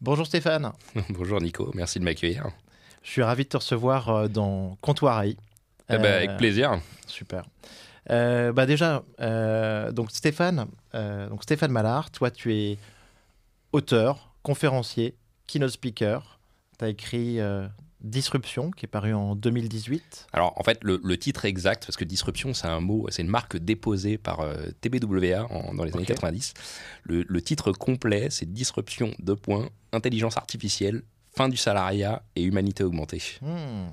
[0.00, 0.72] Bonjour Stéphane.
[1.10, 2.48] Bonjour Nico, merci de m'accueillir.
[3.02, 5.36] Je suis ravi de te recevoir euh, dans Comptoir AI.
[5.90, 6.80] Eh ben, avec plaisir.
[7.06, 7.44] Super.
[8.08, 9.02] bah déjà,
[9.92, 12.78] donc Stéphane, donc Stéphane Mallard, toi tu es
[13.72, 15.16] auteur, conférencier,
[15.46, 16.38] keynote speaker.
[16.78, 17.38] Tu as écrit
[18.02, 20.28] Disruption, qui est paru en 2018.
[20.32, 23.58] Alors, en fait, le, titre exact, parce que Disruption, c'est un mot, c'est une marque
[23.58, 26.54] déposée par euh, TBWA dans les années 90.
[27.04, 31.02] Le, titre complet, c'est Disruption, deux points, intelligence artificielle,
[31.36, 33.22] fin du salariat et humanité augmentée.
[33.42, 33.88] Hmm.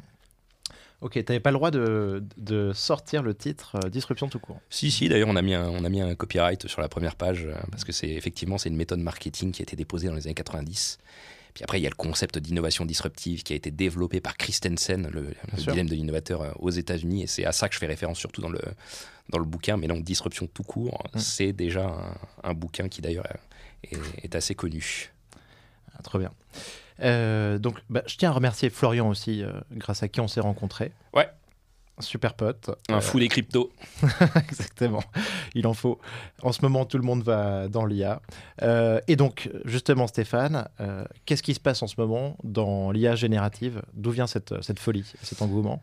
[1.01, 4.59] Ok, tu n'avais pas le droit de, sortir le titre euh, Disruption tout court.
[4.69, 7.15] Si, si, d'ailleurs, on, a mis un, on a mis un copyright sur la première
[7.15, 10.15] page, euh, parce que c'est effectivement c'est une méthode marketing qui a été déposée dans
[10.15, 10.97] les années 90
[11.57, 15.09] puis après, il y a le concept d'innovation disruptive qui a été développé par Christensen,
[15.11, 17.23] le, dilemme de l'innovateur euh, aux États-Unis.
[17.23, 18.61] Et c'est à ça que je fais référence surtout dans le,
[19.29, 19.75] dans le bouquin.
[19.75, 21.17] Mais donc, Disruption tout court, mm.
[21.17, 21.95] c'est déjà
[22.43, 23.25] un, bouquin qui d'ailleurs
[24.21, 25.11] est, assez connu.
[25.97, 26.31] Ah, très bien.
[26.99, 30.41] Euh, donc, bah, je tiens à remercier Florian aussi, euh, grâce à qui on s'est
[30.41, 30.91] rencontrés.
[31.15, 31.27] Ouais
[31.99, 32.69] super pote.
[32.89, 33.71] Un fou des cryptos.
[34.35, 35.03] Exactement,
[35.55, 35.99] il en faut.
[36.41, 38.21] En ce moment, tout le monde va dans l'IA.
[38.61, 43.15] Euh, et donc, justement, Stéphane, euh, qu'est-ce qui se passe en ce moment dans l'IA
[43.15, 43.81] générative?
[43.93, 45.81] D'où vient cette, cette folie, cet engouement?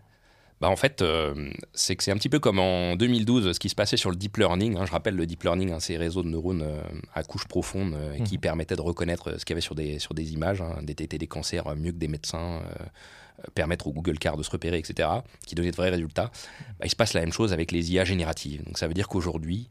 [0.60, 3.68] Bah en fait, euh, c'est que c'est un petit peu comme en 2012, ce qui
[3.68, 4.76] se passait sur le deep learning.
[4.76, 4.86] Hein.
[4.86, 6.64] je rappelle, le deep learning, hein, ces réseaux de neurones
[7.12, 8.40] à couche profonde qui mmh.
[8.40, 11.26] permettaient de reconnaître ce qu'il y avait sur des, sur des images, hein, détecter des
[11.26, 12.84] cancers mieux que des médecins, euh,
[13.54, 15.08] permettre au Google Car de se repérer, etc.,
[15.46, 16.30] qui donnait de vrais résultats,
[16.78, 18.64] bah, il se passe la même chose avec les IA génératives.
[18.64, 19.68] Donc ça veut dire qu'aujourd'hui,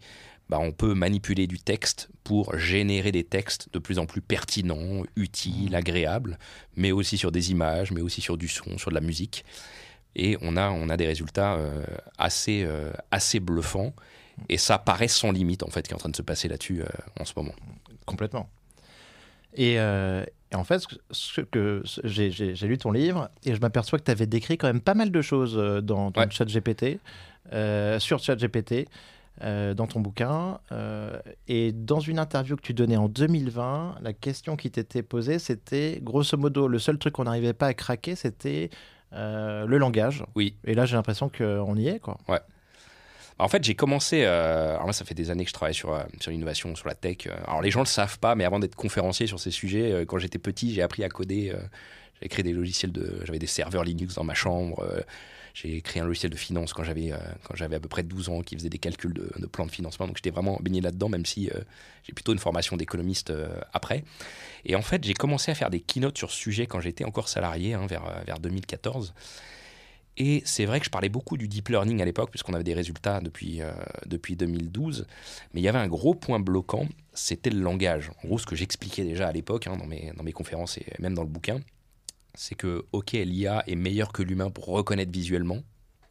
[0.49, 5.03] bah, on peut manipuler du texte pour générer des textes de plus en plus pertinents,
[5.15, 5.75] utiles, mmh.
[5.75, 6.37] agréables,
[6.75, 9.45] mais aussi sur des images, mais aussi sur du son, sur de la musique.
[10.15, 11.83] Et on a, on a des résultats euh,
[12.17, 13.93] assez, euh, assez bluffants.
[14.49, 16.83] Et ça paraît sans limite, en fait, qui est en train de se passer là-dessus
[17.19, 17.53] en ce moment.
[18.05, 18.49] Complètement.
[19.55, 19.77] Et,
[20.53, 24.27] et en fait, ce que j'ai lu ton livre et je m'aperçois que tu avais
[24.27, 26.99] décrit quand même pas mal de choses euh, dans ton chat GPT,
[27.51, 28.87] euh, sur chat GPT,
[29.41, 30.59] euh, dans ton bouquin.
[31.47, 35.99] et dans une interview que tu donnais en 2020, la question qui t'était posée, c'était
[36.03, 38.69] grosso modo, le seul truc qu'on n'arrivait pas à craquer, c'était
[39.11, 40.23] le langage.
[40.35, 40.55] Oui.
[40.65, 42.17] Et là, j'ai l'impression qu'on y est, quoi.
[42.27, 42.39] Ouais.
[43.39, 44.23] En fait, j'ai commencé.
[44.23, 46.87] Euh, alors moi, ça fait des années que je travaille sur, euh, sur l'innovation, sur
[46.87, 47.27] la tech.
[47.27, 47.35] Euh.
[47.47, 50.39] Alors les gens le savent pas, mais avant d'être conférencier sur ces sujets, quand j'étais
[50.39, 51.53] petit, j'ai appris à coder.
[52.21, 53.21] j'ai créé des logiciels de.
[53.25, 54.85] J'avais des serveurs Linux dans ma chambre.
[55.53, 57.11] j'ai créé un logiciel de finance quand j'avais
[57.43, 59.71] quand j'avais à peu près 12 ans qui faisait des calculs de, de plans de
[59.71, 60.07] financement.
[60.07, 61.49] Donc j'étais vraiment baigné là-dedans, même si
[62.03, 63.33] j'ai plutôt une formation d'économiste
[63.73, 64.03] après.
[64.65, 67.27] Et en fait, j'ai commencé à faire des keynotes sur ce sujet quand j'étais encore
[67.27, 69.13] salarié, hein, vers, vers 2014.
[70.17, 72.73] Et c'est vrai que je parlais beaucoup du deep learning à l'époque, puisqu'on avait des
[72.73, 73.71] résultats depuis, euh,
[74.05, 75.07] depuis 2012.
[75.53, 78.11] Mais il y avait un gros point bloquant, c'était le langage.
[78.23, 80.85] En gros, ce que j'expliquais déjà à l'époque, hein, dans, mes, dans mes conférences et
[80.99, 81.59] même dans le bouquin,
[82.35, 85.59] c'est que, OK, l'IA est meilleure que l'humain pour reconnaître visuellement,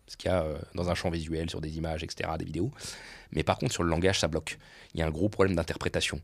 [0.08, 2.72] ce qu'il y a euh, dans un champ visuel, sur des images, etc., des vidéos.
[3.30, 4.58] Mais par contre, sur le langage, ça bloque.
[4.94, 6.20] Il y a un gros problème d'interprétation.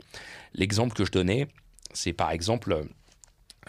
[0.53, 1.47] L'exemple que je donnais,
[1.93, 2.85] c'est par exemple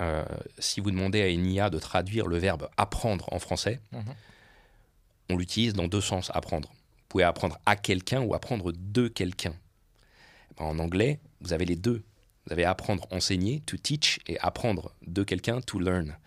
[0.02, 0.24] euh,
[0.58, 4.04] si vous demandez à une IA de traduire le verbe apprendre en français, mhm.
[5.30, 6.70] on l'utilise dans deux sens, apprendre.
[6.70, 9.54] Vous pouvez apprendre à quelqu'un ou apprendre de quelqu'un.
[10.58, 12.04] En anglais, vous avez les deux.
[12.46, 16.18] Vous avez apprendre, enseigner, to teach, et apprendre de quelqu'un, to learn.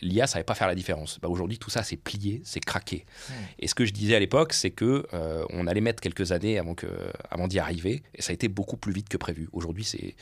[0.00, 1.18] L'IA, ça ne savait pas faire la différence.
[1.20, 3.04] Bah, Aujourd'hui, tout ça, c'est plié, c'est craqué.
[3.28, 3.34] Mhm.
[3.58, 6.58] Et ce que je disais à l'époque, c'est que euh, on allait mettre quelques années
[6.58, 6.86] avant, que,
[7.30, 9.48] avant d'y arriver, et ça a été beaucoup plus vite que prévu.
[9.52, 10.16] Aujourd'hui, c'est,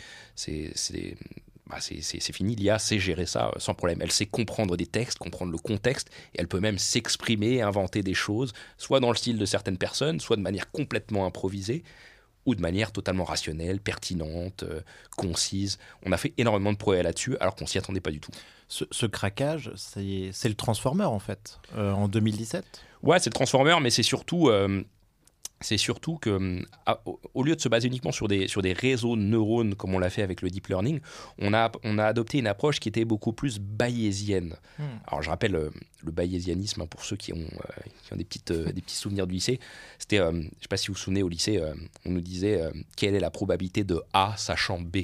[1.66, 3.98] bah, c'est fini, l'IA sait gérer ça euh, sans problème.
[4.02, 8.14] Elle sait comprendre des textes, comprendre le contexte, et elle peut même s'exprimer, inventer des
[8.14, 11.84] choses, soit dans le style de certaines personnes, soit de manière complètement improvisée,
[12.44, 14.80] ou de manière totalement rationnelle, pertinente, euh,
[15.16, 15.78] concise.
[16.04, 18.32] On a fait énormément de progrès là-dessus, alors qu'on s'y attendait pas du tout.
[18.68, 22.64] Ce, craquage, c'est le Transformer en fait, euh, en 2017
[23.02, 24.50] Ouais, c'est le Transformer, mais c'est surtout
[25.62, 26.66] c'est surtout que, hum,
[27.34, 29.98] au lieu de se baser uniquement sur des, sur des réseaux de neurones, comme on
[29.98, 31.00] l'a fait avec le deep learning,
[31.38, 34.56] on a, on a adopté une approche qui était beaucoup plus bayésienne.
[34.78, 34.84] Hmm.
[35.06, 35.70] Alors, je rappelle euh,
[36.02, 38.96] le bayésianisme, hein, pour ceux qui ont, euh, qui ont des, petites, euh, des petits
[38.96, 39.60] souvenirs du lycée.
[39.98, 41.62] C'était, je ne sais pas si vous vous souvenez, au lycée,
[42.04, 42.62] on nous disait
[42.96, 44.96] quelle est la probabilité de A sachant B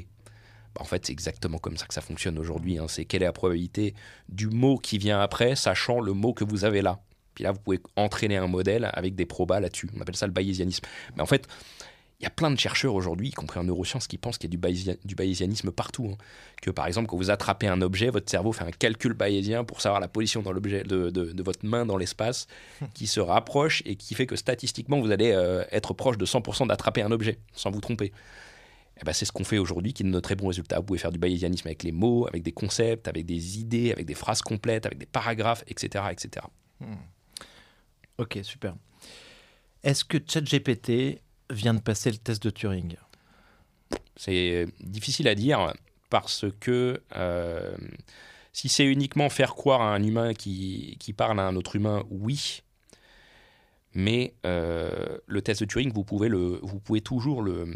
[0.75, 2.79] bah, en fait, c'est exactement comme ça que ça fonctionne aujourd'hui.
[2.79, 2.87] Hein.
[2.89, 3.95] C'est quelle est la probabilité
[4.29, 7.01] du mot qui vient après, sachant le mot que vous avez là.
[7.39, 9.89] Puis là, vous pouvez entraîner un modèle avec des probas là-dessus.
[9.97, 10.83] On appelle ça le bayésianisme.
[11.15, 11.47] Mais en fait,
[12.19, 14.57] il y a plein de chercheurs aujourd'hui, y compris en neurosciences, qui pensent qu'il y
[14.57, 16.11] a du, bayésianisme partout.
[16.13, 16.17] Hein.
[16.61, 19.81] Que par exemple, quand vous attrapez un objet, votre cerveau fait un calcul bayésien pour
[19.81, 22.49] savoir la position dans l'objet de, votre main dans l'espace,
[22.95, 26.67] qui se rapproche et qui fait que statistiquement, vous allez euh, être proche de 100%
[26.67, 28.11] d'attraper un objet, sans vous tromper.
[29.01, 30.79] eh ben, c'est ce qu'on fait aujourd'hui qui donne de très bons résultats.
[30.79, 34.07] Vous pouvez faire du bayésianisme avec les mots, avec des concepts, avec des idées, avec
[34.07, 36.07] des phrases complètes, avec des paragraphes, etc.
[36.11, 36.47] etc.
[36.81, 36.95] Hmm.
[38.19, 38.75] Ok, super.
[39.85, 42.97] Est-ce que ChatGPT vient de passer le test de Turing?
[44.17, 45.73] C'est difficile à dire
[46.11, 47.77] parce que euh,
[48.53, 52.03] si c'est uniquement faire croire à un humain qui, qui, parle à un autre humain,
[52.11, 52.63] oui.
[53.95, 57.67] Mais euh, le test de Turing, vous pouvez, le, vous pouvez toujours le,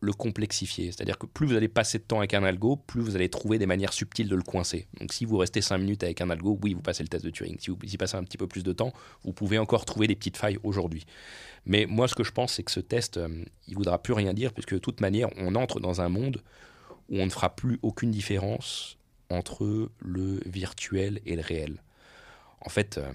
[0.00, 0.86] le complexifier.
[0.86, 3.58] C'est-à-dire que plus vous allez passer de temps avec un algo, plus vous allez trouver
[3.58, 4.86] des manières subtiles de le coincer.
[4.98, 7.30] Donc si vous restez 5 minutes avec un algo, oui, vous passez le test de
[7.30, 7.58] Turing.
[7.60, 8.92] Si vous y passez un petit peu plus de temps,
[9.24, 11.04] vous pouvez encore trouver des petites failles aujourd'hui.
[11.66, 13.28] Mais moi, ce que je pense, c'est que ce test, euh,
[13.66, 16.42] il ne voudra plus rien dire, puisque de toute manière, on entre dans un monde
[17.10, 18.96] où on ne fera plus aucune différence
[19.28, 21.82] entre le virtuel et le réel.
[22.62, 23.12] En fait, euh,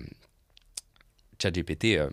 [1.42, 2.10] ChatGPT, euh,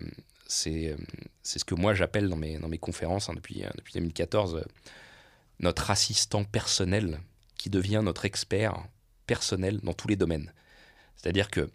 [0.53, 0.95] c'est
[1.43, 4.63] ce que moi j'appelle dans mes, dans mes conférences hein, depuis, depuis 2014
[5.59, 7.19] notre assistant personnel
[7.57, 8.85] qui devient notre expert
[9.25, 10.51] personnel dans tous les domaines.
[11.15, 11.69] C'est-à-dire que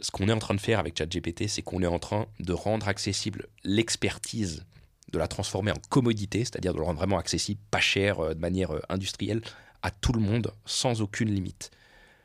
[0.00, 2.52] ce qu'on est en train de faire avec ChatGPT, c'est qu'on est en train de
[2.52, 4.64] rendre accessible l'expertise,
[5.12, 8.40] de la transformer en commodité, c'est-à-dire de le rendre vraiment accessible, pas cher, euh, de
[8.40, 9.40] manière euh, industrielle,
[9.82, 11.70] à tout le monde, sans aucune limite.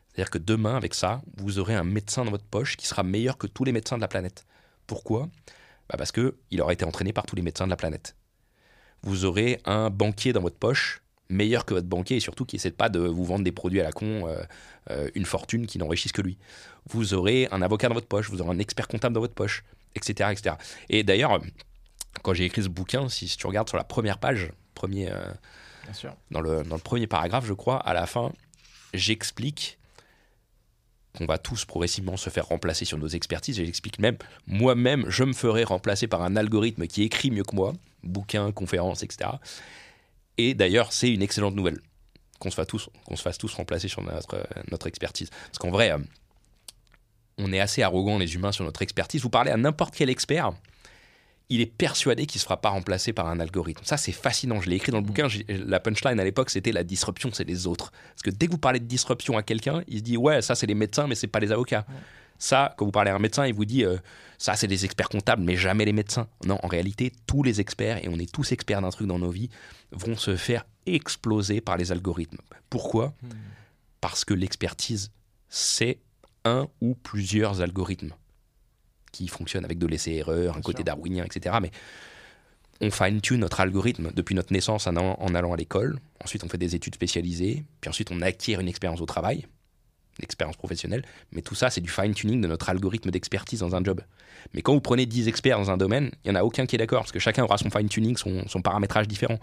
[0.07, 3.37] C'est-à-dire que demain, avec ça, vous aurez un médecin dans votre poche qui sera meilleur
[3.37, 4.45] que tous les médecins de la planète.
[4.87, 5.29] Pourquoi?
[5.89, 8.15] Bah Parce qu'il aura été entraîné par tous les médecins de la planète.
[9.03, 11.01] Vous aurez un banquier dans votre poche
[11.31, 13.83] meilleur que votre banquier et surtout qui essaie pas de vous vendre des produits à
[13.83, 14.43] la con, euh,
[14.89, 16.37] euh, une fortune qui n'enrichisse que lui.
[16.89, 19.63] Vous aurez un avocat dans votre poche, vous aurez un expert comptable dans votre poche,
[19.95, 20.29] etc.
[20.31, 20.55] etc.
[20.89, 21.39] Et d'ailleurs,
[22.21, 25.31] quand j'ai écrit ce bouquin, si, tu regardes sur la première page, premier, euh,
[26.29, 28.31] Dans, le, dans le premier paragraphe, je crois, à la fin,
[28.93, 29.79] j'explique
[31.17, 33.59] qu'on va tous progressivement se faire remplacer sur nos expertises.
[33.59, 34.17] Et j'explique même,
[34.47, 37.73] moi-même, je me ferai remplacer par un algorithme qui écrit mieux que moi,
[38.03, 39.31] bouquin, conférence, etc.
[40.37, 41.79] Et d'ailleurs, c'est une excellente nouvelle
[42.39, 45.29] qu'on se, fasse tous, qu'on se fasse tous remplacer sur notre, notre expertise.
[45.29, 45.97] Parce qu'en vrai, euh,
[47.37, 49.21] on est assez arrogant, les humains, sur notre expertise.
[49.21, 50.51] Vous parlez à n'importe quel expert,
[51.51, 53.83] il est persuadé qu'il ne sera pas remplacé par un algorithme.
[53.83, 54.61] Ça, c'est fascinant.
[54.61, 55.27] Je l'ai écrit dans le bouquin.
[55.49, 57.91] La punchline à l'époque, c'était la disruption, c'est les autres.
[57.91, 60.55] Parce que dès que vous parlez de disruption à quelqu'un, il se dit Ouais, ça,
[60.55, 61.85] c'est les médecins, mais c'est pas les avocats.
[62.39, 63.97] Ça, quand vous parlez à un médecin, il vous dit euh,
[64.37, 66.27] ça, c'est des experts comptables, mais jamais les médecins.
[66.45, 69.29] Non, en réalité, tous les experts, et on est tous experts d'un truc dans nos
[69.29, 69.49] vies,
[69.91, 72.39] vont se faire exploser par les algorithmes.
[72.69, 73.13] Pourquoi?
[73.21, 73.29] Hmm.
[73.99, 75.11] Parce que l'expertise,
[75.49, 75.99] c'est
[76.45, 78.13] un ou plusieurs algorithmes
[79.11, 81.57] qui fonctionnent avec de l'essai-erreur, un côté darwinien, etc.
[81.61, 81.71] Mais
[82.79, 85.99] on fine-tune notre algorithme depuis notre naissance en allant à l'école.
[86.23, 87.63] Ensuite, on fait des études spécialisées.
[87.79, 89.45] Puis ensuite, on acquiert une expérience au travail
[90.19, 94.01] expérience professionnelle, mais tout ça, c'est du fine-tuning de notre algorithme d'expertise dans un job.
[94.53, 96.75] Mais quand vous prenez 10 experts dans un domaine, il n'y en a aucun qui
[96.75, 99.39] est d'accord, parce que chacun aura son fine-tuning, son, paramétrage différent.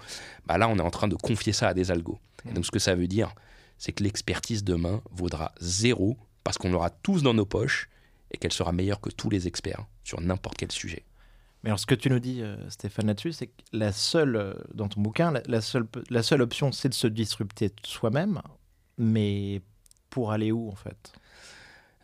[0.47, 2.19] Bah là, on est en train de confier ça à des algos.
[2.49, 3.35] Et donc, ce que ça veut dire,
[3.79, 7.89] c'est que l'expertise demain vaudra zéro, parce qu'on l'aura tous dans nos poches,
[8.31, 11.05] et qu'elle sera meilleure que tous les experts sur n'importe quel sujet.
[11.63, 14.55] Mais alors, ce que tu nous dis, euh, Stéphane, là-dessus, c'est que la seule, euh,
[14.75, 18.41] dans ton bouquin, la, seule, la seule option, c'est de se disrupter soi-même,
[18.97, 19.61] mais
[20.11, 21.13] pour aller où en fait?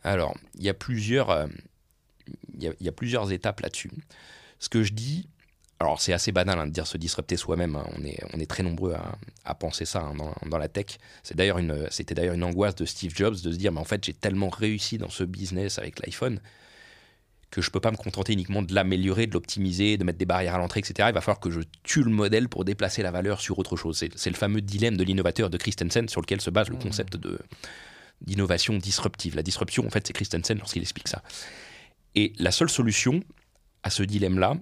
[0.02, 1.46] Alors, il y a plusieurs, euh,
[2.58, 3.90] il y, a plusieurs étapes là-dessus.
[4.58, 5.28] Ce que je dis,
[5.80, 7.76] alors c'est assez banal hein, de dire se disrupter soi-même.
[7.76, 7.86] Hein.
[7.98, 8.94] On, est, on est très nombreux
[9.44, 10.14] à, penser ça hein,
[10.46, 10.98] dans, la tech.
[11.22, 13.84] C'est d'ailleurs une, c'était d'ailleurs une angoisse de Steve Jobs de se dire, mais en
[13.84, 16.40] fait j'ai tellement réussi dans ce business avec l'iPhone
[17.50, 20.56] que je peux pas me contenter uniquement de l'améliorer, de l'optimiser, de mettre des barrières
[20.56, 21.08] à l'entrée, etc.
[21.10, 23.96] Il va falloir que je tue le modèle pour déplacer la valeur sur autre chose.
[23.96, 26.80] C'est, le fameux dilemme de l'innovateur de Christensen sur lequel se base le mmh.
[26.80, 27.38] concept de,
[28.22, 29.36] d'innovation disruptive.
[29.36, 31.22] La disruption, en fait, c'est Christensen lorsqu'il explique ça.
[32.16, 33.22] Et la seule solution
[33.84, 34.56] à ce dilemme-là,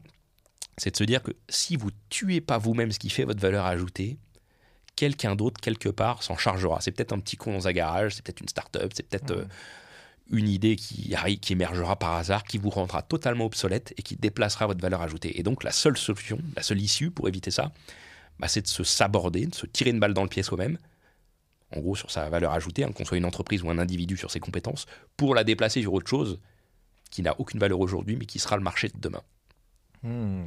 [0.79, 3.67] c'est de se dire que si vous tuez pas vous-même ce qui fait votre valeur
[3.67, 4.19] ajoutée,
[4.97, 6.81] quelqu'un d'autre, quelque part, s'en chargera.
[6.81, 9.45] C'est peut-être un petit con dans un garage, c'est peut-être une start-up, c'est peut-être euh,
[10.31, 14.67] une idée qui, qui émergera par hasard, qui vous rendra totalement obsolète et qui déplacera
[14.67, 15.39] votre valeur ajoutée.
[15.39, 17.73] Et donc, la seule solution, la seule issue pour éviter ça,
[18.39, 20.79] bah, c'est de se saborder, de se tirer une balle dans le pied soi-même,
[21.75, 24.31] en gros sur sa valeur ajoutée, hein, qu'on soit une entreprise ou un individu sur
[24.31, 24.87] ses compétences,
[25.17, 26.41] pour la déplacer sur autre chose
[27.11, 29.23] qui n'a aucune valeur aujourd'hui, mais qui sera le marché de demain.
[30.03, 30.47] Hmm,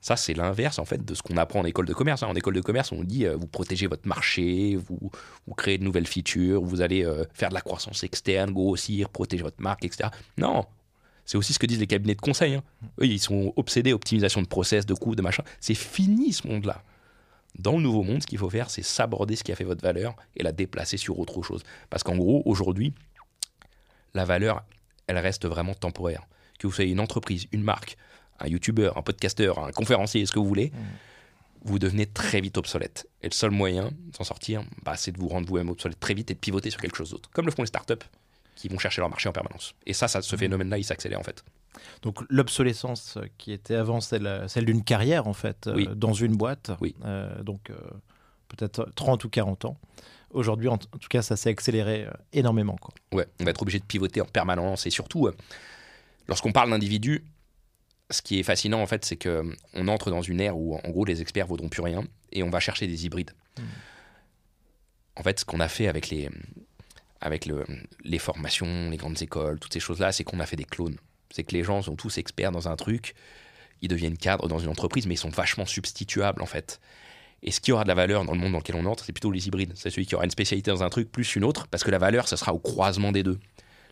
[0.00, 2.22] Ça, c'est l'inverse en fait de ce qu'on apprend en école de commerce.
[2.22, 2.28] Hein.
[2.28, 5.10] En école de commerce, on dit euh, vous protégez votre marché, vous,
[5.56, 9.62] créez de nouvelles features, vous allez euh, faire de la croissance externe, grossir, protéger votre
[9.62, 10.08] marque, etc.
[10.36, 10.66] Non,
[11.24, 12.54] c'est aussi ce que disent les cabinets de conseil.
[12.54, 12.62] Hein.
[13.00, 15.44] Ils sont obsédés optimisation de process, de coûts, de machin.
[15.60, 16.82] C'est fini ce monde-là.
[17.58, 19.82] Dans le nouveau monde, ce qu'il faut faire, c'est s'aborder ce qui a fait votre
[19.82, 21.62] valeur et la déplacer sur autre chose.
[21.90, 22.94] Parce qu'en gros, aujourd'hui,
[24.14, 24.64] la valeur,
[25.06, 26.26] elle reste vraiment temporaire.
[26.58, 27.96] Que vous soyez une entreprise, une marque,
[28.42, 30.72] un youtubeur, un podcasteur, un conférencier, ce que vous voulez,
[31.64, 33.08] vous devenez très vite obsolète.
[33.22, 36.14] Et le seul moyen de s'en sortir, bah, c'est de vous rendre vous-même obsolète très
[36.14, 37.30] vite et de pivoter sur quelque chose d'autre.
[37.32, 37.94] Comme le font les startups
[38.56, 39.74] qui vont chercher leur marché en permanence.
[39.86, 40.38] Et ça, ça ce mmh.
[40.38, 41.44] phénomène-là, il s'accélère en fait.
[42.02, 46.70] Donc l'obsolescence qui était avant celle, celle d'une carrière en fait, euh, dans une boîte,
[46.80, 46.94] oui.
[47.04, 47.76] Euh, donc euh,
[48.48, 49.78] peut-être 30 ou 40 ans.
[50.30, 52.76] Aujourd'hui, en, tout cas, ça s'est accéléré énormément.
[52.76, 52.94] Quoi.
[53.12, 55.28] Ouais, on va être obligé de pivoter en permanence et surtout,
[56.26, 57.22] lorsqu'on parle d'individus,
[58.12, 59.42] ce qui est fascinant en fait, c'est que
[59.74, 62.50] on entre dans une ère où en gros les experts vaudront plus rien et on
[62.50, 63.32] va chercher des hybrides.
[63.58, 63.62] Mmh.
[65.16, 66.30] En fait, ce qu'on a fait avec les
[67.20, 67.64] avec le,
[68.02, 70.96] les formations, les grandes écoles, toutes ces choses-là, c'est qu'on a fait des clones.
[71.30, 73.14] C'est que les gens sont tous experts dans un truc,
[73.80, 76.80] ils deviennent cadres dans une entreprise, mais ils sont vachement substituables en fait.
[77.44, 79.12] Et ce qui aura de la valeur dans le monde dans lequel on entre, c'est
[79.12, 79.72] plutôt les hybrides.
[79.74, 81.98] C'est celui qui aura une spécialité dans un truc plus une autre, parce que la
[81.98, 83.38] valeur, ce sera au croisement des deux.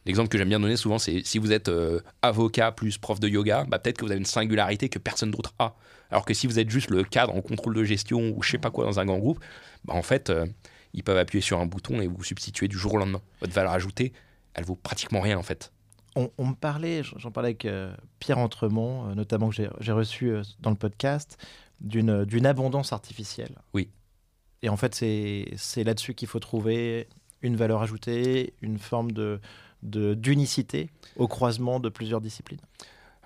[0.06, 3.28] L'exemple que j'aime bien donner souvent, c'est si vous êtes euh, avocat plus prof de
[3.28, 5.74] yoga, bah, peut-être que vous avez une singularité que personne d'autre a.
[6.10, 8.58] Alors que si vous êtes juste le cadre en contrôle de gestion ou je sais
[8.58, 9.40] pas quoi dans un grand groupe,
[9.84, 10.46] bah, en fait, euh,
[10.94, 13.20] ils peuvent appuyer sur un bouton et vous substituer du jour au lendemain.
[13.40, 14.12] Votre valeur ajoutée,
[14.54, 15.72] elle vaut pratiquement rien en fait.
[16.16, 20.76] On, me parlait, j'en parlais avec euh, Pierre Entremont, notamment que j'ai reçu dans le
[20.76, 21.38] podcast,
[21.80, 23.54] d'une abondance artificielle.
[23.74, 23.88] Oui.
[24.62, 27.08] Et en fait, c'est là-dessus qu'il faut trouver
[27.42, 29.40] une valeur ajoutée, une forme de,
[29.82, 32.60] d'unicité au croisement de plusieurs disciplines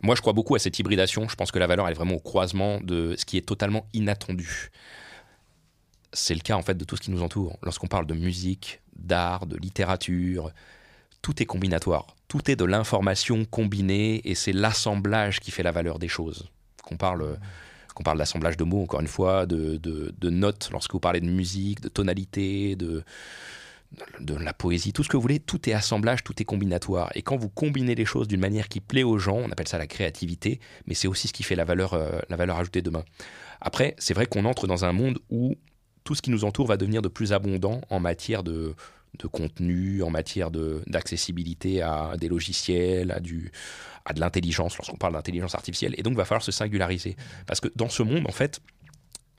[0.03, 1.29] Moi, je crois beaucoup à cette hybridation.
[1.29, 4.71] Je pense que la valeur est vraiment au croisement de ce qui est totalement inattendu.
[6.13, 7.59] C'est le cas en fait de tout ce qui nous entoure.
[7.63, 10.53] Lorsqu'on parle de musique, d'art, de littérature,
[11.23, 12.15] tout est combinatoire.
[12.29, 16.49] Tout est de l'information combinée et c'est l'assemblage qui fait la valeur des choses.
[16.85, 17.39] Qu'on parle,
[18.05, 21.27] parle d'assemblage de mots, encore une fois, de, de, de notes, lorsque vous parlez de
[21.27, 23.03] musique, de tonalité, de,
[24.21, 27.11] de la poésie, tout ce que vous voulez, tout est assemblage, tout est combinatoire.
[27.15, 29.79] Et quand vous combinez les choses d'une manière qui plaît aux gens, on appelle ça
[29.79, 33.05] la créativité, mais c'est aussi ce qui fait la valeur, euh, la valeur ajoutée demain.
[33.61, 35.55] Après, c'est vrai qu'on entre dans un monde où
[36.05, 38.75] tout ce qui nous entoure va devenir de plus abondant en matière de,
[39.19, 43.51] de contenu, en matière d'accessibilité à des logiciels, à, du,
[44.05, 45.95] à de l'intelligence, lorsqu'on parle d'intelligence artificielle.
[45.97, 47.17] Et donc, il va falloir se singulariser.
[47.47, 48.61] Parce que dans ce monde, en fait,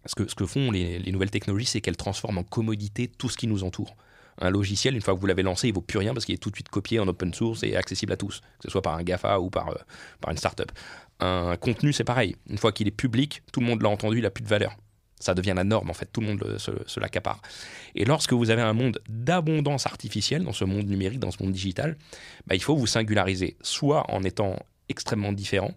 [0.05, 3.29] ce que, ce que font les, les nouvelles technologies, c'est qu'elles transforment en commodité tout
[3.29, 3.95] ce qui nous entoure
[4.39, 6.39] un logiciel, une fois que vous l'avez lancé, il vaut plus rien parce qu'il est
[6.39, 8.95] tout de suite copié en open source et accessible à tous, que ce soit par
[8.95, 9.75] un GAFA ou par, euh,
[10.19, 10.71] par une startup.
[11.19, 12.35] Un contenu, c'est pareil.
[12.49, 14.75] Une fois qu'il est public, tout le monde l'a entendu, il n'a plus de valeur.
[15.19, 17.41] Ça devient la norme, en fait, tout le monde se, l'accapare.
[17.95, 21.53] Et lorsque vous avez un monde d'abondance artificielle, dans ce monde numérique, dans ce monde
[21.53, 21.97] digital,
[22.47, 25.71] bah, il faut vous singulariser, soit en étant extrêmement différent,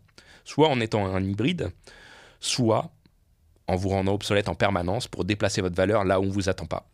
[0.44, 1.70] soit en étant un hybride,
[2.40, 2.90] soit
[3.68, 6.48] en vous rendant obsolète en permanence pour déplacer votre valeur là où on ne vous
[6.48, 6.88] attend pas.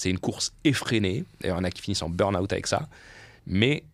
[0.00, 1.24] C'est une course effrénée.
[1.44, 2.88] Il y en a qui finissent en burn-out avec ça.
[3.44, 3.84] Mais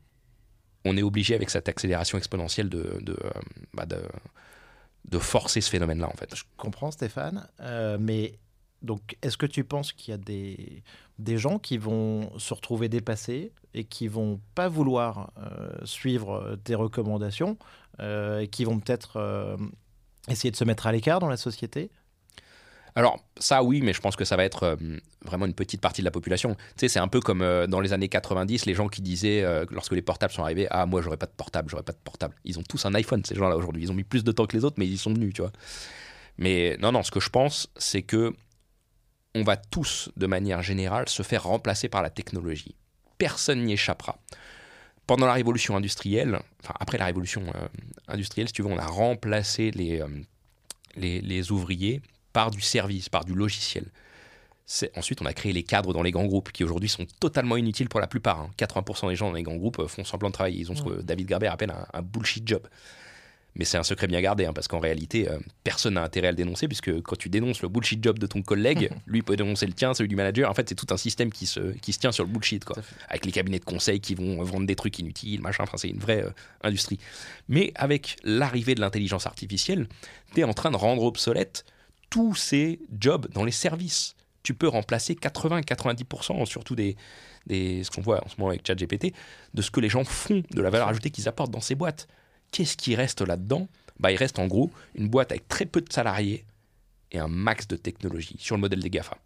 [0.84, 3.30] on est obligé, avec cette accélération exponentielle, de, de, euh,
[3.75, 6.32] bah, de, forcer ce phénomène-là, en fait.
[6.32, 7.48] Je comprends, Stéphane.
[7.58, 8.38] Euh, mais
[8.82, 10.84] donc, est-ce que tu penses qu'il y a des,
[11.18, 16.76] des gens qui vont se retrouver dépassés et qui vont pas vouloir euh, suivre tes
[16.76, 17.58] recommandations
[17.98, 19.56] et qui vont peut-être
[20.28, 21.90] essayer de se mettre à l'écart dans la société?
[22.96, 24.76] Alors, ça, oui, mais je pense que ça va être euh,
[25.22, 26.54] vraiment une petite partie de la population.
[26.54, 29.42] Tu sais, c'est un peu comme euh, dans les années 90, les gens qui disaient,
[29.44, 31.98] euh, lorsque les portables sont arrivés, Ah, moi, j'aurais pas de portable, j'aurais pas de
[32.02, 32.34] portable.
[32.46, 33.82] Ils ont tous un iPhone, ces gens-là, aujourd'hui.
[33.82, 35.42] Ils ont mis plus de temps que les autres, mais ils y sont venus, tu
[35.42, 35.52] vois.
[36.38, 38.34] Mais non, non, ce que je pense, c'est que
[39.34, 42.76] on va tous, de manière générale, se faire remplacer par la technologie.
[43.18, 44.16] Personne n'y échappera.
[45.06, 47.42] Pendant la révolution industrielle, enfin, après la révolution
[48.08, 50.02] industrielle, si tu veux, on a remplacé les,
[50.96, 52.00] les, les ouvriers
[52.36, 53.86] par du service, par du logiciel.
[54.94, 57.88] Ensuite, on a créé les cadres dans les grands groupes qui aujourd'hui sont totalement inutiles
[57.88, 58.50] pour la plupart.
[58.58, 59.08] 80% hein.
[59.08, 60.60] des gens dans les grands groupes euh, font semblant de travailler.
[60.60, 62.68] Ils ont ce que David Garber appelle un, bullshit job.
[63.54, 66.30] Mais c'est un secret bien gardé, hein, parce qu'en réalité, euh, personne n'a intérêt à
[66.30, 69.66] le dénoncer, puisque quand tu dénonces le bullshit job de ton collègue, lui peut dénoncer
[69.66, 70.50] le tien, celui du manager.
[70.50, 72.76] En fait, c'est tout un système qui se, qui se tient sur le bullshit, quoi.
[73.08, 75.62] Avec les cabinets de conseil qui vont vendre des trucs inutiles, machin.
[75.62, 76.30] Enfin, c'est une vraie euh,
[76.62, 76.98] industrie.
[77.48, 79.88] Mais avec l'arrivée de l'intelligence artificielle,
[80.34, 81.64] tu es en train de rendre obsolète
[82.10, 84.14] tous ces jobs dans les services.
[84.42, 86.96] Tu peux remplacer 80-90%, surtout des,
[87.46, 89.12] des, ce qu'on voit en ce moment avec ChatGPT,
[89.54, 92.06] de ce que les gens font, de la valeur ajoutée qu'ils apportent dans ces boîtes.
[92.52, 93.68] Qu'est-ce qui reste là-dedans?
[93.98, 96.44] Bah, Il reste en gros une boîte avec très peu de salariés
[97.12, 99.16] et un max de technologie sur le modèle des GAFA.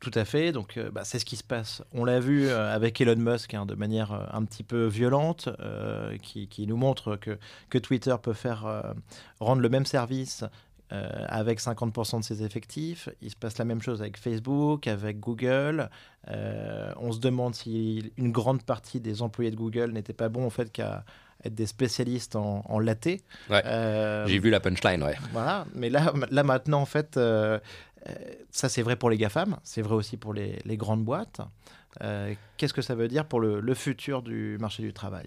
[0.00, 0.52] Tout à fait.
[0.52, 1.82] Donc, euh, bah, c'est ce qui se passe.
[1.92, 5.48] On l'a vu euh, avec Elon Musk hein, de manière euh, un petit peu violente,
[6.22, 7.38] qui, qui, nous montre que,
[7.70, 8.94] que Twitter peut faire
[9.40, 10.44] rendre le même service
[10.92, 13.08] euh, avec 50% de ses effectifs.
[13.20, 15.90] Il se passe la même chose avec Facebook, avec Google.
[16.28, 20.46] Euh, on se demande si une grande partie des employés de Google n'étaient pas bons
[20.46, 21.04] en fait qu'à
[21.44, 23.22] être des spécialistes en, en laté.
[23.50, 25.16] J'ai vu la punchline, ouais.
[25.32, 27.18] Voilà, mais là, là maintenant, en fait,
[28.50, 31.40] ça c'est vrai pour les GAFAM, c'est vrai aussi pour les, les grandes boîtes.
[32.56, 35.26] Qu'est-ce que ça veut dire pour le, le futur du marché du travail?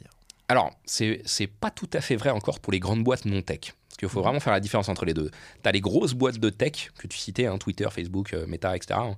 [0.49, 3.59] Alors, c'est pas tout à fait vrai encore pour les grandes boîtes non tech.
[3.59, 5.29] Parce qu'il faut vraiment faire la différence entre les deux.
[5.61, 8.75] Tu as les grosses boîtes de tech que tu citais, hein, Twitter, Facebook, euh, Meta,
[8.75, 9.17] etc., hein,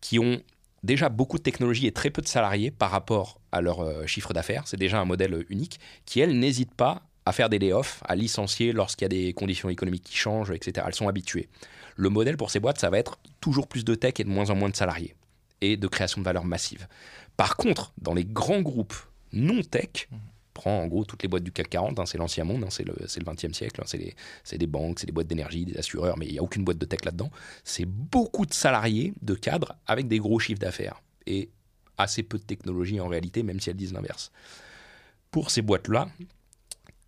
[0.00, 0.40] qui ont
[0.82, 4.32] déjà beaucoup de technologie et très peu de salariés par rapport à leur euh, chiffre
[4.32, 4.66] d'affaires.
[4.66, 8.72] C'est déjà un modèle unique qui, elles, n'hésitent pas à faire des layoffs, à licencier
[8.72, 10.86] lorsqu'il y a des conditions économiques qui changent, etc.
[10.86, 11.48] Elles sont habituées.
[11.96, 14.50] Le modèle pour ces boîtes, ça va être toujours plus de tech et de moins
[14.50, 15.14] en moins de salariés
[15.60, 16.88] et de création de valeur massive.
[17.36, 18.94] Par contre, dans les grands groupes
[19.32, 20.18] non tech, mhm
[20.66, 22.94] en gros toutes les boîtes du CAC 40, hein, c'est l'ancien monde, hein, c'est le,
[22.98, 24.14] le 20e siècle, hein,
[24.44, 26.78] c'est des banques, c'est des boîtes d'énergie, des assureurs, mais il n'y a aucune boîte
[26.78, 27.30] de tech là-dedans.
[27.64, 31.00] C'est beaucoup de salariés, de cadres, avec des gros chiffres d'affaires.
[31.26, 31.50] Et
[31.98, 34.32] assez peu de technologie en réalité, même si elles disent l'inverse.
[35.30, 36.08] Pour ces boîtes-là,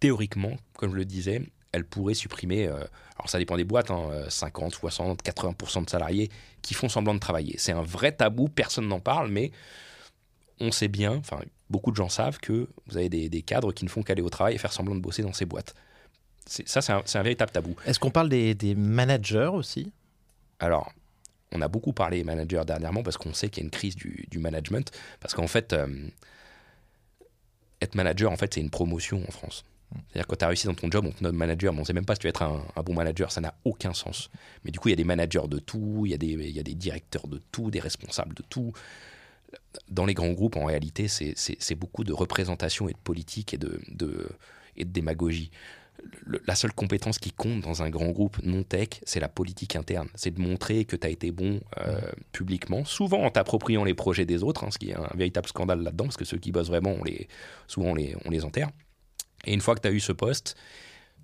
[0.00, 1.42] théoriquement, comme je le disais,
[1.72, 2.84] elles pourraient supprimer, euh,
[3.16, 3.90] alors ça dépend des boîtes,
[4.28, 6.30] 50, 60, 80% de salariés
[6.60, 7.54] qui font semblant de travailler.
[7.58, 9.50] C'est un vrai tabou, personne n'en parle, mais
[10.60, 11.40] on sait bien, enfin
[11.72, 14.54] beaucoup de gens savent que vous avez des, cadres qui ne font qu'aller au travail
[14.54, 15.74] et faire semblant de bosser dans ces boîtes.
[16.46, 17.74] Ça, c'est un, véritable tabou.
[17.86, 19.90] Être-ce qu'on parle des, managers aussi?
[20.60, 20.92] Alors,
[21.50, 23.96] on a beaucoup parlé des managers dernièrement parce qu'on sait qu'il y a une crise
[23.96, 24.92] du, management.
[25.18, 25.86] Parce qu'en fait, euh,
[27.80, 29.64] être manager, en fait, c'est une promotion en France.
[30.08, 31.86] C'est-à-dire quand tu as réussi dans ton job, on te nomme manager, mais on ne
[31.86, 34.30] sait même pas si tu vas être un, bon manager, ça n'a aucun sens.
[34.64, 36.74] Mais du coup, il y a des managers de tout, il y, y, a des
[36.74, 38.72] directeurs de tout, des responsables de tout
[39.88, 43.80] dans les grands groupes, en réalité, c'est beaucoup de représentation et de politique et de,
[44.76, 45.50] et de démagogie.
[46.46, 50.08] la seule compétence qui compte dans un grand groupe non tech, c'est la politique interne.
[50.14, 52.00] C'est de montrer que tu as été bon euh,
[52.32, 55.82] publiquement, souvent en t'appropriant les projets des autres, hein, ce qui est un véritable scandale
[55.82, 57.28] là-dedans, parce que ceux qui bossent vraiment, les,
[57.66, 58.70] souvent les, on les enterre.
[59.44, 60.56] Et une fois que tu as eu ce poste,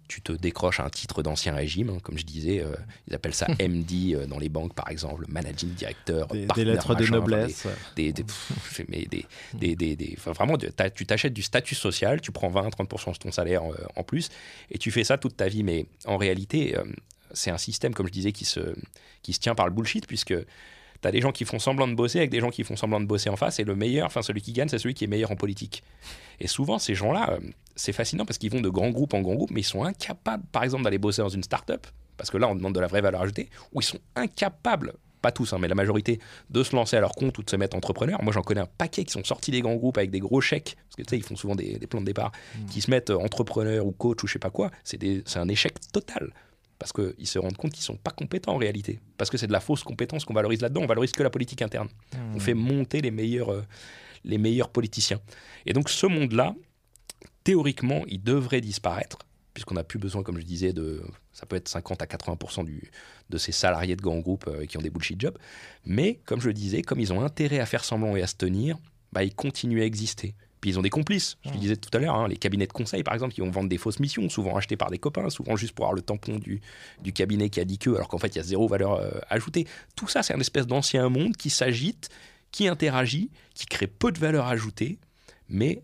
[0.08, 2.74] tu te décroches un titre d'ancien régime, hein, comme je disais, euh,
[3.06, 6.94] ils appellent ça MD euh, dans les banques par exemple, managing director, des, des lettres
[6.94, 8.24] de noblesse, des, des,
[8.88, 13.62] mais des, des vraiment, tu t'achètes du statut social, tu prends 20-30% de ton salaire
[13.70, 14.30] euh, en plus,
[14.70, 15.62] et tu fais ça toute ta vie.
[15.62, 16.74] Mais en réalité,
[17.32, 18.60] c'est un système, comme je disais, qui se,
[19.22, 21.94] qui se tient par le bullshit, puisque tu as des gens qui font semblant de
[21.94, 24.22] bosser avec des gens qui font semblant de bosser en face, et le meilleur, enfin
[24.22, 25.82] celui qui gagne, c'est celui qui est meilleur en politique.
[26.40, 27.38] Et souvent, ces gens-là,
[27.78, 30.44] c'est fascinant parce qu'ils vont de grands groupes en grands groupes, mais ils sont incapables,
[30.52, 31.86] par exemple, d'aller bosser dans une start-up,
[32.16, 35.32] parce que là, on demande de la vraie valeur ajoutée, ou ils sont incapables pas
[35.32, 37.76] tous, hein, mais la majorité, de se lancer à leur compte ou de se mettre
[37.76, 38.22] entrepreneur.
[38.22, 40.76] Moi, j'en connais un paquet qui sont sortis des grands groupes avec des gros chèques,
[40.84, 42.66] parce que tu sais, ils font souvent des, plans de départ, mmh.
[42.66, 44.70] qui se mettent euh, entrepreneur ou coach ou je sais pas quoi.
[44.84, 45.02] C'est
[45.36, 46.32] un échec total
[46.78, 49.00] parce qu'ils se rendent compte qu'ils sont pas compétents en réalité.
[49.16, 50.82] Parce que c'est de la fausse compétence qu'on valorise là-dedans.
[50.82, 51.88] On valorise que la politique interne.
[52.14, 52.36] Hmm.
[52.36, 53.64] On fait monter les meilleurs, euh,
[54.24, 55.18] les meilleurs politiciens.
[55.66, 56.54] Et donc ce monde-là,
[57.48, 59.16] théoriquement, il devrait disparaître,
[59.54, 61.02] puisqu'on n'a plus besoin, comme je disais, de.
[61.32, 62.90] Ça peut être 50 à 80% du,
[63.30, 65.38] de ces salariés de grands groupes euh, qui ont des bullshit jobs.
[65.86, 68.34] Mais, comme je le disais, comme ils ont intérêt à faire semblant et à se
[68.34, 68.76] tenir,
[69.12, 70.34] bah, ils continuent à exister.
[70.60, 71.38] Puis ils ont des complices.
[71.46, 73.50] Je le disais tout à l'heure, hein, les cabinets de conseil, par exemple, qui vont
[73.50, 76.36] vendre des fausses missions, souvent achetées par des copains, souvent juste pour avoir le tampon
[76.36, 76.60] du,
[77.00, 79.08] du cabinet qui a dit que, alors qu'en fait, il y a zéro valeur euh,
[79.30, 79.66] ajoutée.
[79.96, 82.10] Tout ça, c'est un espèce d'ancien monde qui s'agite,
[82.52, 84.98] qui interagit, qui crée peu de valeur ajoutée,
[85.48, 85.80] mais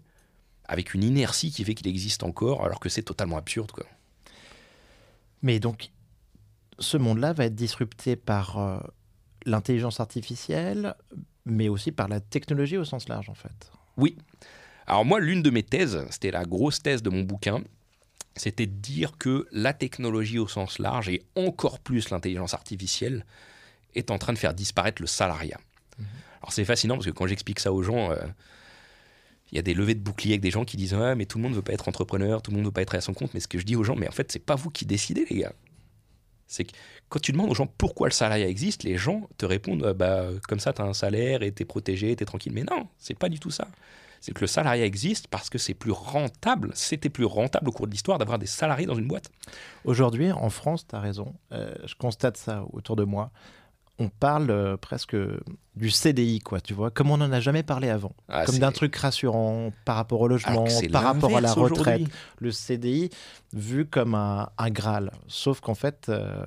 [0.66, 3.70] avec une inertie qui fait qu'il existe encore, alors que c'est totalement absurde.
[3.70, 3.86] Quoi.
[5.42, 5.90] Mais donc,
[6.78, 8.78] ce monde-là va être disrupté par euh,
[9.44, 10.94] l'intelligence artificielle,
[11.44, 13.70] mais aussi par la technologie au sens large, en fait.
[13.96, 14.16] Oui,
[14.86, 17.62] alors moi, l'une de mes thèses, c'était la grosse thèse de mon bouquin,
[18.36, 23.24] c'était de dire que la technologie au sens large, et encore plus l'intelligence artificielle,
[23.94, 25.60] est en train de faire disparaître le salariat.
[25.98, 26.06] Mhm.
[26.42, 28.16] Alors c'est fascinant parce que quand j'explique ça aux gens, euh,
[29.52, 31.38] il y a des levées de boucliers avec des gens qui disent ah, mais tout
[31.38, 33.34] le monde veut pas être entrepreneur, tout le monde veut pas être à son compte.
[33.34, 35.26] Mais ce que je dis aux gens, mais en fait, c'est pas vous qui décidez,
[35.30, 35.52] les gars.
[36.46, 36.72] C'est que
[37.08, 40.28] quand tu demandes aux gens pourquoi le salariat existe, les gens te répondent euh, bah,
[40.48, 42.52] comme ça, tu as un salaire et tu es protégé, tu es tranquille.
[42.52, 43.68] Mais non, c'est pas du tout ça
[44.24, 47.86] c'est que le salariat existe parce que c'est plus rentable, c'était plus rentable au cours
[47.86, 49.30] de l'histoire d'avoir des salariés dans une boîte.
[49.84, 53.30] Aujourd'hui, en France, tu as raison, euh, je constate ça autour de moi.
[53.98, 55.16] On parle euh, presque
[55.76, 58.12] du CDI, quoi, tu vois, comme on n'en a jamais parlé avant.
[58.28, 62.02] Ah, comme d'un truc rassurant par rapport au logement, par rapport à la retraite.
[62.38, 63.10] Le CDI
[63.52, 65.12] vu comme un, Graal.
[65.28, 66.44] Sauf qu'en fait, euh,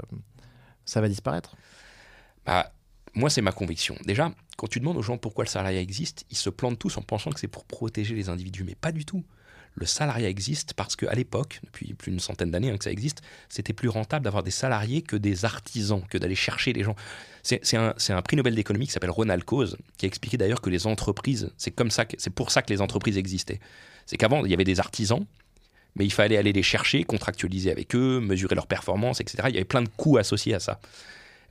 [0.85, 1.55] ça va disparaître.
[2.45, 2.71] Bah,
[3.13, 3.95] moi, c'est ma conviction.
[4.05, 7.01] Déjà, quand tu demandes aux gens pourquoi le salariat existe, ils se plantent tous en
[7.01, 9.23] pensant que c'est pour protéger les individus, mais pas du tout.
[9.79, 13.21] Le salariat existe parce qu'à l'époque, depuis plus d'une centaine d'années hein, que ça existe,
[13.47, 16.95] c'était plus rentable d'avoir des salariés que des artisans, que d'aller chercher les gens.
[17.43, 20.87] C'est un, prix Nobel d'économie qui s'appelle Ronald Coase, qui a expliqué d'ailleurs que les
[20.87, 23.59] entreprises, c'est comme ça, c'est pour ça que les entreprises existaient.
[24.07, 25.25] C'est qu'avant, il y avait des artisans
[25.97, 29.45] mais il fallait aller les chercher, contractualiser avec eux, mesurer leurs performances, etc.
[29.47, 30.79] Il y avait plein de coûts associés à ça.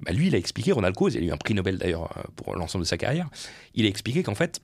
[0.00, 2.22] Bah, lui, il a expliqué, Ronald Coase, il a eu un prix Nobel d'ailleurs euh,
[2.36, 3.28] pour l'ensemble de sa carrière,
[3.74, 4.60] il a expliqué qu'en fait,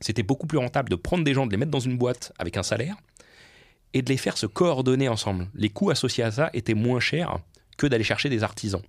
[0.00, 2.56] c'était beaucoup plus rentable de prendre des gens, de les mettre dans une boîte avec
[2.56, 2.96] un salaire,
[3.92, 5.48] et de les faire se coordonner ensemble.
[5.54, 7.38] Les coûts associés à ça étaient moins chers
[7.76, 8.82] que d'aller chercher des artisans.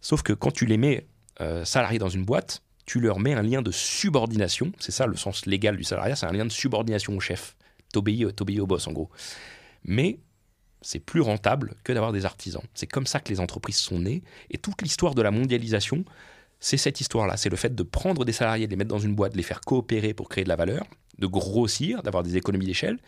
[0.00, 1.06] Sauf que quand tu les mets
[1.40, 4.72] euh, salariés dans une boîte, tu leur mets un lien de subordination.
[4.78, 7.56] C'est ça le sens légal du salariat, c'est un lien de subordination au chef.
[7.92, 9.10] T'obéis, au boss en gros.
[9.84, 10.18] Mais
[10.82, 12.62] c'est plus rentable que d'avoir des artisans.
[12.74, 14.22] C'est comme ça que les entreprises sont nées.
[14.50, 16.04] Et toute l'histoire de la mondialisation,
[16.60, 17.36] c'est cette histoire-là.
[17.36, 19.42] C'est le fait de prendre des salariés, de les mettre dans une boîte, de les
[19.42, 20.86] faire coopérer pour créer de la valeur,
[21.18, 22.98] de grossir, d'avoir des économies d'échelle,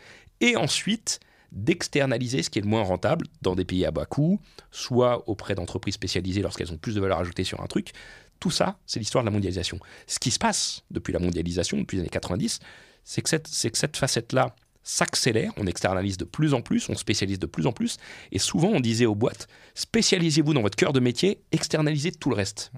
[0.41, 1.21] et ensuite
[1.53, 5.55] d'externaliser ce qui est le moins rentable dans des pays à bas coût, soit auprès
[5.55, 7.93] d'entreprises spécialisées lorsqu'elles ont plus de valeur ajoutée sur un truc.
[8.41, 9.79] Tout ça, c'est l'histoire de la mondialisation.
[10.07, 12.59] Ce qui se passe depuis la mondialisation, depuis les années 90,
[13.05, 17.47] c'est que cette, cette facette-là s'accélère, on externalise de plus en plus, on spécialise de
[17.47, 17.99] plus en plus,
[18.33, 22.37] et souvent on disait aux boîtes, spécialisez-vous dans votre cœur de métier, externalisez tout le
[22.37, 22.73] reste.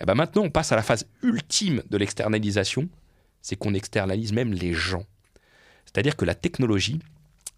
[0.00, 2.88] Et eh ben maintenant on passe à la phase ultime de l'externalisation,
[3.42, 5.04] c'est qu'on externalise même les gens.
[5.84, 7.00] C'est-à-dire que la technologie,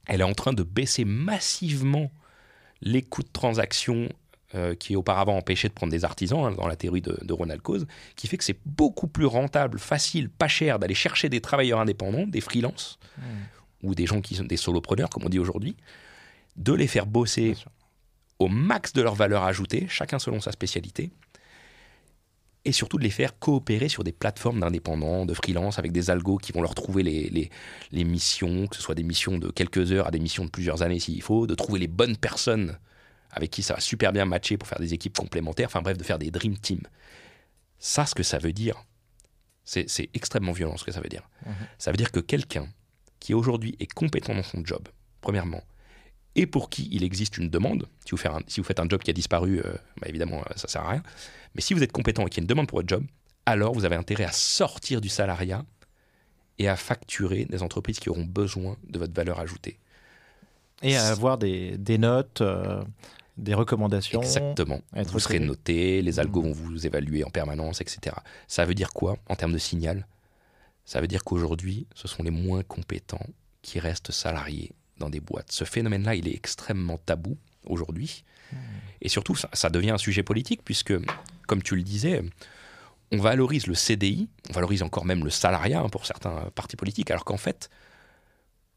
[0.07, 2.11] elle est en train de baisser massivement
[2.81, 4.09] les coûts de transaction
[4.57, 7.87] euh, qui auparavant empêchaient de prendre des artisans, hein, dans la théorie de, Ronald Coase,
[8.17, 12.27] qui fait que c'est beaucoup plus rentable, facile, pas cher d'aller chercher des travailleurs indépendants,
[12.27, 13.23] des freelances, mmh.
[13.85, 15.77] ou des gens qui sont des solopreneurs, comme on dit aujourd'hui,
[16.57, 17.55] de les faire bosser
[18.39, 21.13] au max de leur valeur ajoutée, chacun selon sa spécialité,
[22.65, 26.39] et surtout de les faire coopérer sur des plateformes d'indépendants, de freelance, avec des algos
[26.39, 27.51] qui vont leur trouver les,
[27.91, 30.83] les, missions, que ce soit des missions de quelques heures à des missions de plusieurs
[30.83, 32.79] années s'il faut, de trouver les bonnes personnes
[33.31, 36.05] avec qui ça va super bien matcher pour faire des équipes complémentaires, enfin bref, de
[36.05, 36.87] faire des dream teams.
[37.79, 38.85] Ça, ce que ça veut dire,
[39.65, 41.29] c'est extrêmement violent ce que ça veut dire.
[41.47, 41.55] Mhm.
[41.79, 42.69] Ça veut dire que quelqu'un
[43.19, 44.87] qui aujourd'hui est compétent dans son job,
[45.21, 45.63] premièrement,
[46.35, 48.89] et pour qui il existe une demande, si vous faites un, si vous faites un
[48.89, 51.03] job qui a disparu, euh, bah, évidemment, ça sert à rien,
[51.55, 53.05] mais si vous êtes compétent et qu'il y a une demande pour votre job,
[53.47, 55.65] alors vous avez intérêt à sortir du salariat
[56.59, 59.79] et à facturer des entreprises qui auront besoin de votre valeur ajoutée.
[60.83, 62.83] Et à avoir des, des notes, euh,
[63.37, 64.21] des recommandations.
[64.21, 64.81] Exactement.
[64.93, 68.17] Vous serez noté, les algos vont vous évaluer en permanence, etc.
[68.49, 70.07] Ça veut dire quoi en termes de signal?
[70.85, 73.27] Ça veut dire qu'aujourd'hui, ce sont les moins compétents
[73.63, 75.51] qui restent salariés dans des boîtes.
[75.53, 77.37] Ce phénomène-là, il est extrêmement tabou
[77.67, 78.25] aujourd'hui.
[78.53, 78.57] Hmm.
[79.03, 80.95] Et surtout, ça, devient un sujet politique, puisque,
[81.47, 82.23] comme tu le disais,
[83.11, 87.11] on valorise le CDI, on valorise encore même le salariat hein, pour certains partis politiques,
[87.11, 87.69] alors qu'en fait,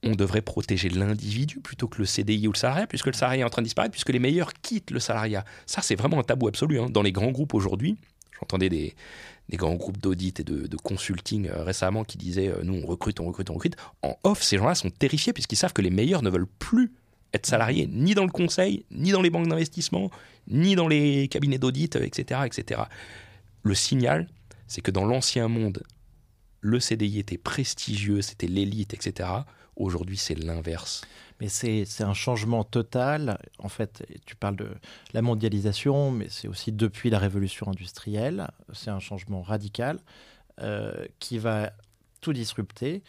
[0.03, 3.45] on devrait protéger l'individu plutôt que le CDI ou le salariat, puisque le salariat est
[3.45, 5.45] en train de disparaître, puisque les meilleurs quittent le salariat.
[5.67, 6.79] Ça, c'est vraiment un tabou absolu.
[6.79, 6.89] Hein.
[6.89, 7.97] Dans les grands groupes aujourd'hui,
[8.39, 8.95] j'entendais des,
[9.51, 13.25] grands groupes d'audit et de, consulting euh, récemment qui disaient euh, nous, on recrute, on
[13.25, 13.75] recrute, on recrute.
[14.01, 16.91] En off, ces gens-là sont terrifiés puisqu'ils savent que les meilleurs ne veulent plus
[17.33, 20.09] être salariés ni dans le conseil, ni dans les banques d'investissement,
[20.47, 22.81] ni dans les cabinets d'audit, etc., etc.
[23.63, 24.27] Le signal,
[24.67, 25.83] c'est que dans l'ancien monde,
[26.61, 29.29] le CDI était prestigieux, c'était l'élite, etc.
[29.75, 31.01] Aujourd'hui, c'est l'inverse.
[31.41, 33.37] Mais c'est un changement total.
[33.59, 34.69] En fait, tu parles de
[35.13, 38.47] la mondialisation, mais c'est aussi depuis la révolution industrielle.
[38.73, 39.99] C'est un changement radical
[40.61, 41.73] euh, qui va
[42.21, 43.03] tout disrupter.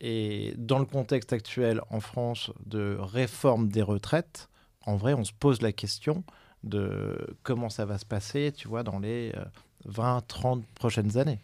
[0.00, 4.48] Et dans le contexte actuel en France de réforme des retraites,
[4.86, 6.24] en vrai, on se pose la question
[6.64, 9.32] de comment ça va se passer, tu vois, dans les
[9.86, 11.40] 20, euh, 30 prochaines années.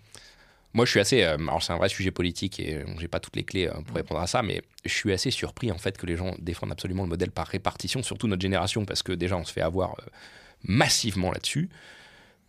[0.76, 1.22] Moi, je suis assez.
[1.22, 3.96] Euh, alors, c'est un vrai sujet politique et j'ai pas toutes les clés euh, pour
[3.96, 7.04] répondre à ça, mais je suis assez surpris en fait que les gens défendent absolument
[7.04, 9.96] le modèle par répartition, surtout notre génération, parce que déjà, on se fait avoir
[10.64, 11.70] massivement là-dessus.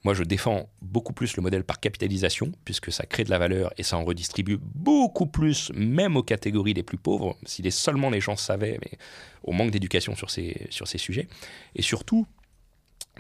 [0.04, 3.72] Moi, je défends beaucoup plus le modèle par capitalisation, puisque ça crée de la valeur
[3.78, 8.10] et ça en redistribue beaucoup plus, même aux catégories les plus pauvres, si les, seulement
[8.10, 8.98] les gens savaient, mais
[9.44, 11.30] au manque d'éducation sur ces, sur ces sujets.
[11.76, 12.28] Et surtout,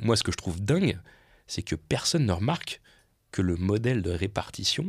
[0.01, 0.99] moi, ce que je trouve dingue,
[1.47, 2.81] c'est que personne ne remarque
[3.31, 4.85] que le modèle de répartition,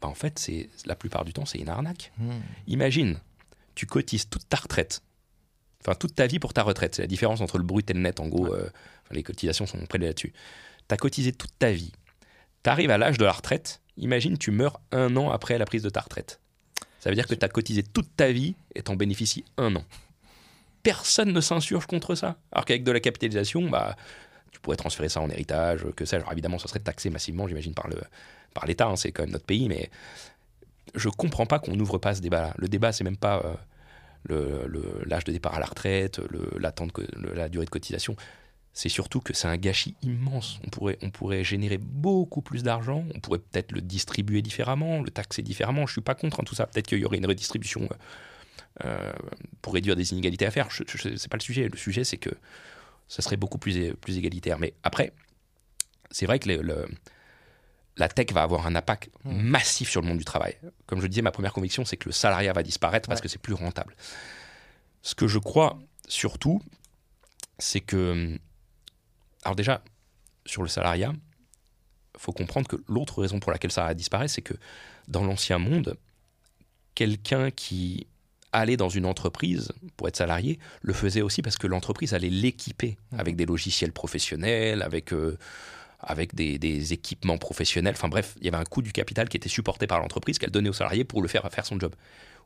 [0.00, 2.12] bah, en fait, c'est la plupart du temps, c'est une arnaque.
[2.18, 2.40] Hmm.
[2.66, 3.18] Imagine,
[3.74, 5.02] tu cotises toute ta retraite,
[5.80, 6.94] enfin toute ta vie pour ta retraite.
[6.96, 8.52] C'est la différence entre le brut et le net, en gros.
[8.52, 8.70] Euh,
[9.10, 10.32] les cotisations sont prélevées là-dessus.
[10.88, 11.92] Tu as cotisé toute ta vie.
[12.62, 13.80] Tu arrives à l'âge de la retraite.
[13.96, 16.40] Imagine, tu meurs un an après la prise de ta retraite.
[17.00, 19.84] Ça veut dire que tu as cotisé toute ta vie et t'en bénéficies un an.
[20.82, 22.36] Personne ne s'insurge contre ça.
[22.52, 23.96] Alors qu'avec de la capitalisation, bah,
[24.50, 26.16] tu pourrais transférer ça en héritage, que ça.
[26.16, 28.84] Alors évidemment, ça serait taxé massivement, j'imagine, par l'État.
[28.84, 29.90] Par hein, c'est quand même notre pays, mais
[30.94, 32.54] je comprends pas qu'on n'ouvre pas ce débat-là.
[32.58, 33.42] Le débat, c'est même pas
[34.28, 34.66] euh,
[35.06, 36.20] l'âge de départ à la retraite,
[36.58, 38.16] l'attente, la durée de cotisation
[38.72, 40.60] c'est surtout que c'est un gâchis immense.
[40.64, 45.10] On pourrait, on pourrait générer beaucoup plus d'argent, on pourrait peut-être le distribuer différemment, le
[45.10, 45.86] taxer différemment.
[45.86, 46.66] Je suis pas contre en tout ça.
[46.66, 47.88] Peut-être qu'il y aurait une redistribution
[48.84, 49.12] euh,
[49.60, 50.68] pour réduire des inégalités à faire.
[50.70, 51.68] Ce n'est pas le sujet.
[51.68, 52.30] Le sujet, c'est que
[53.10, 54.60] ça serait beaucoup plus, plus égalitaire.
[54.60, 55.12] Mais après,
[56.12, 56.86] c'est vrai que le,
[57.96, 59.32] la tech va avoir un impact hmm.
[59.32, 60.56] massif sur le monde du travail.
[60.86, 63.42] Comme je disais, ma première conviction, c'est que le salariat va disparaître parce que c'est
[63.42, 63.96] plus rentable.
[65.02, 66.62] Ce que je crois surtout,
[67.58, 68.38] c'est que.
[69.42, 69.82] Alors, déjà,
[70.46, 71.12] sur le salariat,
[72.14, 74.54] il faut comprendre que l'autre raison pour laquelle le salariat disparaît, c'est que
[75.08, 75.96] dans l'ancien monde,
[76.94, 78.06] quelqu'un qui
[78.52, 82.96] allait dans une entreprise pour être salarié le faisait aussi parce que l'entreprise allait l'équiper
[83.16, 85.12] avec des logiciels professionnels, avec.
[85.12, 85.36] Euh,
[86.02, 87.94] avec des, équipements professionnels.
[87.94, 90.50] Enfin bref, il y avait un coût du capital qui était supporté par l'entreprise qu'elle
[90.50, 91.94] donnait aux salariés pour le faire faire son job.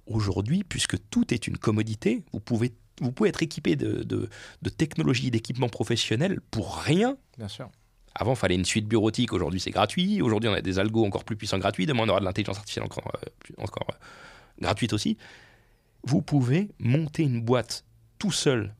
[0.06, 5.30] Aujourd'hui, puisque tout est une commodité, vous pouvez, vous pouvez être équipé de, de, technologies,
[5.30, 7.16] d'équipements professionnels pour rien.
[7.38, 7.70] Bien sûr.
[8.16, 9.32] Avant, il fallait une suite bureautique.
[9.32, 10.20] Aujourd'hui, c'est gratuit.
[10.20, 11.86] Aujourd'hui, on a des algos encore plus puissants gratuits.
[11.86, 13.94] Demain, on aura de l'intelligence artificielle encore, euh, encore euh,
[14.60, 15.16] gratuite aussi.
[16.06, 17.84] Vous pouvez monter une boîte
[18.18, 18.74] tout seul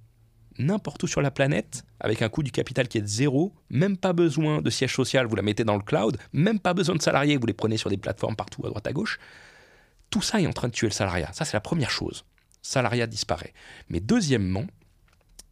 [0.59, 3.97] n'importe où sur la planète, avec un coût du capital qui est de zéro, même
[3.97, 7.03] pas besoin de siège social, vous la mettez dans le cloud, même pas besoin de
[7.03, 9.19] salariés, vous les prenez sur des plateformes partout à droite à gauche.
[10.11, 11.33] Tout ça est en train de tuer le salariat.
[11.33, 12.25] Ça, c'est la première chose.
[12.63, 13.53] Salariat disparaît.
[13.89, 14.65] Mais deuxièmement,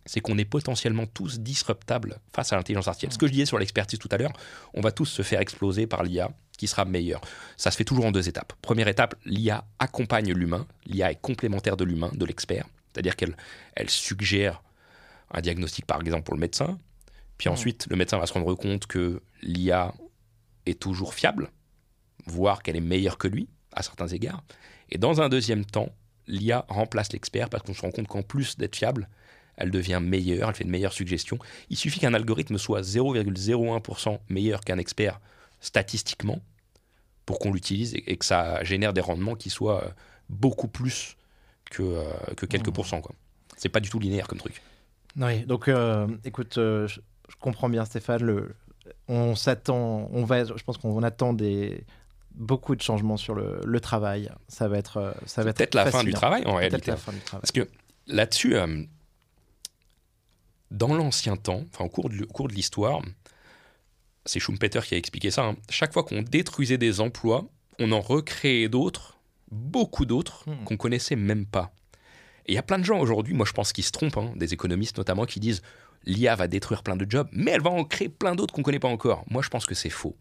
[0.06, 3.12] c'est qu'on est potentiellement tous disruptables face à l'intelligence artificielle.
[3.12, 4.32] Ce que je disais sur l'expertise tout à l'heure,
[4.74, 7.20] on va tous se faire exploser par l'IA qui sera meilleur.
[7.56, 8.52] Ça se fait toujours en deux étapes.
[8.62, 10.66] Première étape, l'IA accompagne l'humain.
[10.86, 12.66] L'IA est complémentaire de l'humain, de l'expert.
[12.92, 13.36] C'est-à-dire qu'elle
[13.74, 14.62] elle suggère
[15.30, 16.78] un diagnostic par exemple pour le médecin.
[17.38, 19.94] Puis ensuite, le médecin va se rendre compte que l'IA
[20.66, 21.50] est toujours fiable,
[22.26, 24.44] voire qu'elle est meilleure que lui à certains égards.
[24.90, 25.88] Et dans un deuxième temps,
[26.26, 29.08] l'IA remplace l'expert parce qu'on se rend compte qu'en plus d'être fiable,
[29.56, 31.38] elle devient meilleure, elle fait de meilleures suggestions.
[31.70, 35.20] Il suffit qu'un algorithme soit 0,01% meilleur qu'un expert
[35.62, 36.40] statistiquement
[37.25, 39.88] pour qu'on l'utilise et, que ça génère des rendements qui soient euh,
[40.29, 41.16] beaucoup plus
[41.70, 42.05] que, euh,
[42.37, 42.72] que quelques mmh.
[42.72, 43.03] pourcents.
[43.57, 44.61] C'est pas du tout linéaire comme truc.
[45.16, 47.01] Oui, donc euh, écoute, euh, je,
[47.40, 48.55] comprends bien Stéphane, le,
[49.09, 51.85] on s'attend, on va, je pense qu'on attend des,
[52.35, 54.31] beaucoup de changements sur le, le travail.
[54.48, 56.90] Ça va être, ça va être peut-être la fin du travail en réalité.
[56.90, 57.40] La fin du travail.
[57.40, 57.68] Parce que
[58.07, 58.57] là-dessus,
[60.70, 63.03] dans l'ancien temps, enfin au cours de, cours de l'histoire,
[64.24, 65.44] c'est Schumpeter qui a expliqué ça.
[65.44, 67.46] Hein, chaque fois qu'on détruisait des emplois,
[67.78, 69.18] on en recréait d'autres,
[69.50, 70.64] beaucoup d'autres hmm.
[70.64, 71.72] qu'on connaissait même pas.
[72.46, 74.32] Et il y a plein de gens aujourd'hui, moi je pense qu'ils se trompent, hein,
[74.37, 75.62] des économistes notamment, qui disent
[76.04, 78.64] l'IA va détruire plein de jobs, mais elle va en créer plein d'autres qu'on ne
[78.64, 79.24] connaît pas encore.
[79.30, 80.16] Moi je pense que c'est faux.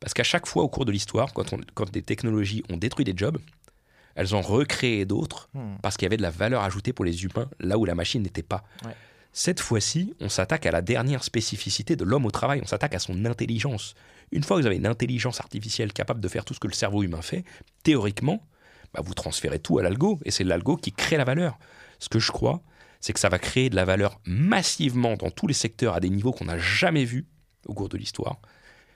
[0.00, 3.14] Parce qu'à chaque fois au cours de l'histoire, quand, quand des technologies ont détruit des
[3.16, 3.38] jobs,
[4.14, 5.76] elles ont recréé d'autres hmm.
[5.82, 8.22] parce qu'il y avait de la valeur ajoutée pour les humains là où la machine
[8.22, 8.64] n'était pas.
[9.40, 12.98] Cette fois-ci, on s'attaque à la dernière spécificité de l'homme au travail, on s'attaque à
[12.98, 13.94] son intelligence.
[14.32, 16.72] Une fois que vous avez une intelligence artificielle capable de faire tout ce que le
[16.72, 17.44] cerveau humain fait,
[17.84, 18.44] théoriquement,
[18.92, 21.56] bah, vous transférez tout à l'algo et c'est l'algo qui crée la valeur.
[22.00, 22.64] Ce que je crois,
[23.00, 26.10] c'est que ça va créer de la valeur massivement dans tous les secteurs à des
[26.10, 27.28] niveaux qu'on n'a jamais vus
[27.68, 28.40] au cours de l'histoire,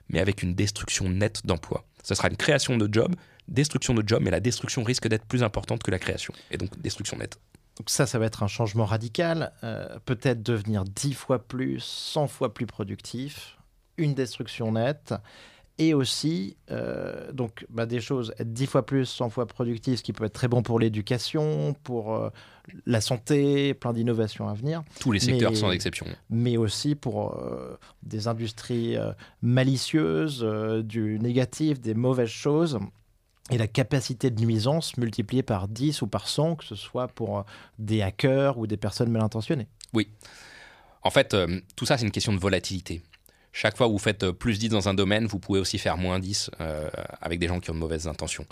[0.08, 1.86] mais avec une destruction nette d'emplois.
[2.02, 3.14] Ce sera une création de jobs,
[3.46, 6.76] destruction de jobs, mais la destruction risque d'être plus importante que la création, et donc
[6.80, 7.38] destruction nette.
[7.82, 12.28] Donc ça, ça va être un changement radical, euh, peut-être devenir dix fois plus, 100
[12.28, 13.58] fois plus productif,
[13.96, 15.14] une destruction nette,
[15.78, 20.04] et aussi euh, donc bah, des choses être dix fois plus, 100 fois productives, ce
[20.04, 22.30] qui peut être très bon pour l'éducation, pour euh,
[22.86, 24.84] la santé, plein d'innovations à venir.
[25.00, 26.06] Tous les secteurs sans exception.
[26.30, 28.96] Mais aussi pour euh, des industries
[29.42, 30.46] malicieuses,
[30.84, 32.78] du négatif, des mauvaises choses.
[33.50, 37.44] Et la capacité de nuisance multipliée par 10 ou par 100, que ce soit pour
[37.78, 39.66] des hackers ou des personnes mal intentionnées.
[39.92, 40.08] Oui.
[41.02, 41.36] En fait,
[41.74, 43.02] tout ça, c'est une question de volatilité
[43.52, 45.96] chaque fois que vous faites euh, plus 10 dans un domaine, vous pouvez aussi faire
[45.96, 46.88] moins 10 euh,
[47.20, 48.46] avec des gens qui ont de mauvaises intentions.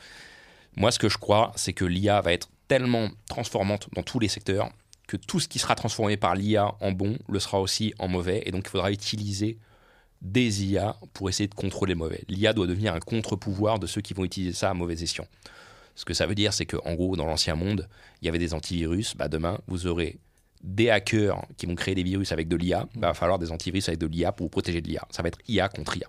[0.76, 4.28] Moi, ce que je crois, c'est que l'IA va être tellement transformante dans tous les
[4.28, 4.70] secteurs
[5.08, 8.42] que tout ce qui sera transformé par l'IA en bon le sera aussi en mauvais.
[8.46, 9.58] Et donc, il faudra utiliser
[10.20, 12.22] des IA pour essayer de contrôler les mauvais.
[12.28, 15.26] L'IA doit devenir un contre-pouvoir de ceux qui vont utiliser ça à mauvais escient.
[15.94, 17.88] Ce que ça veut dire, c'est qu'en gros, dans l'ancien monde,
[18.20, 19.16] il y avait des antivirus.
[19.16, 20.18] Bah, demain, vous aurez
[20.62, 23.88] des hackers qui vont créer des virus avec de l'IA, il va falloir des antivirus
[23.88, 25.06] avec de l'IA pour vous protéger de l'IA.
[25.10, 26.08] Ça va être IA contre IA.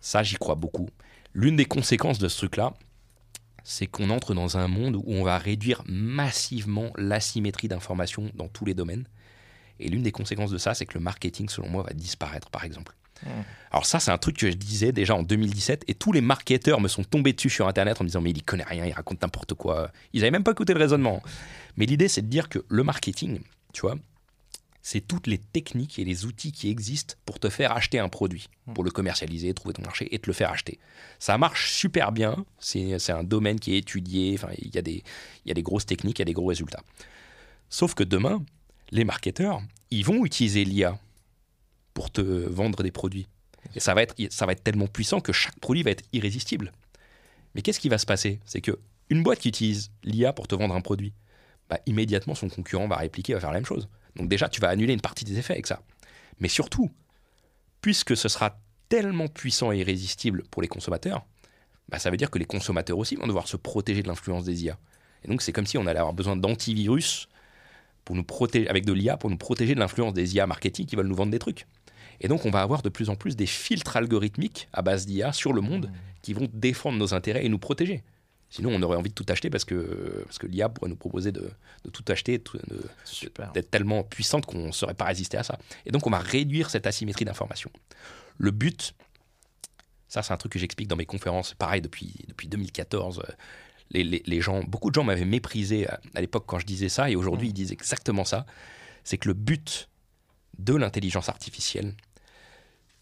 [0.00, 0.88] Ça, j'y crois beaucoup.
[1.32, 2.74] L'une des conséquences de ce truc-là,
[3.64, 8.66] c'est qu'on entre dans un monde où on va réduire massivement l'asymétrie d'information dans tous
[8.66, 9.08] les domaines.
[9.80, 12.64] Et l'une des conséquences de ça, c'est que le marketing, selon moi, va disparaître, par
[12.64, 12.94] exemple.
[13.70, 16.80] Alors ça, c'est un truc que je disais déjà en 2017, et tous les marketeurs
[16.80, 19.22] me sont tombés dessus sur Internet en me disant mais il connaît rien, il raconte
[19.22, 19.90] n'importe quoi.
[20.12, 21.22] Ils n'avaient même pas écouté le raisonnement.
[21.76, 23.40] Mais l'idée, c'est de dire que le marketing,
[23.72, 23.96] tu vois,
[24.82, 28.48] c'est toutes les techniques et les outils qui existent pour te faire acheter un produit,
[28.66, 28.74] hmm.
[28.74, 30.78] pour le commercialiser, trouver ton marché et te le faire acheter.
[31.18, 35.02] Ça marche super bien, c'est un domaine qui est étudié, il y, a des,
[35.44, 36.82] il y a des grosses techniques, il y a des gros résultats.
[37.70, 38.44] Sauf que demain,
[38.90, 40.98] les marketeurs, ils vont utiliser l'IA
[41.94, 43.28] pour te vendre des produits.
[43.74, 44.14] Et ça va, être,
[44.62, 46.72] tellement puissant que chaque produit va être irrésistible.
[47.54, 48.40] Mais qu'est-ce qui va se passer?
[48.44, 48.78] C'est que
[49.10, 51.14] une boîte qui utilise l'IA pour te vendre un produit,
[51.70, 53.88] bah, immédiatement son concurrent va répliquer, va faire la même chose.
[54.16, 55.82] Donc déjà, tu vas annuler une partie des effets avec ça.
[56.40, 56.90] Mais surtout,
[57.80, 61.24] puisque ce sera tellement puissant et irrésistible pour les consommateurs,
[61.88, 64.64] bah, ça veut dire que les consommateurs aussi vont devoir se protéger de l'influence des
[64.64, 64.78] IA.
[65.24, 67.28] Et donc c'est comme si on allait avoir besoin d'antivirus
[68.04, 70.96] pour nous protéger avec de l'IA pour nous protéger de l'influence des IA marketing qui
[70.96, 71.66] veulent nous vendre des trucs.
[72.20, 75.32] Et donc on va avoir de plus en plus des filtres algorithmiques à base d'IA
[75.32, 75.92] sur le monde mmh.
[76.22, 78.02] qui vont défendre nos intérêts et nous protéger.
[78.54, 81.32] Sinon, on aurait envie de tout acheter parce que, parce que l'IA pourrait nous proposer
[81.32, 81.50] de,
[81.92, 82.40] tout acheter,
[83.52, 85.58] d'être tellement puissante qu'on ne saurait pas résister à ça.
[85.86, 87.68] Et donc, on va réduire cette asymétrie d'information.
[88.38, 88.94] Le but,
[90.06, 93.24] ça c'est un truc que j'explique dans mes conférences, pareil depuis, depuis 2014.
[93.90, 97.16] Les, les, gens, beaucoup de gens m'avaient méprisé à, l'époque quand je disais ça, et
[97.16, 97.50] aujourd'hui mmh.
[97.50, 98.46] ils disent exactement ça.
[99.02, 99.88] C'est que le but
[100.58, 101.94] de l'intelligence artificielle,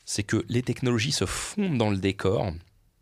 [0.04, 2.52] c'est que les technologies se fondent dans le décor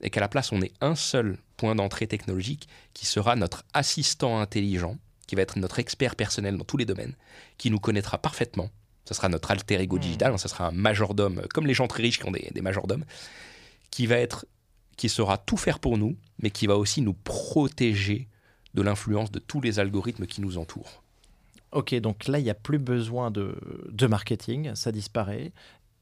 [0.00, 4.40] et qu'à la place on ait un seul point d'entrée technologique qui sera notre assistant
[4.40, 7.14] intelligent, qui va être notre expert personnel dans tous les domaines,
[7.58, 8.70] qui nous connaîtra parfaitement.
[9.04, 10.00] Ce sera notre alter ego hmm.
[10.00, 13.04] digital, ce sera un majordome, comme les gens très riches qui ont des, des majordomes,
[13.90, 14.46] qui va être,
[14.96, 18.28] qui saura tout faire pour nous, mais qui va aussi nous protéger
[18.74, 21.02] de l'influence de tous les algorithmes qui nous entourent.
[21.72, 23.54] Ok, donc là, il n'y a plus besoin de,
[23.90, 25.52] de, marketing, ça disparaît.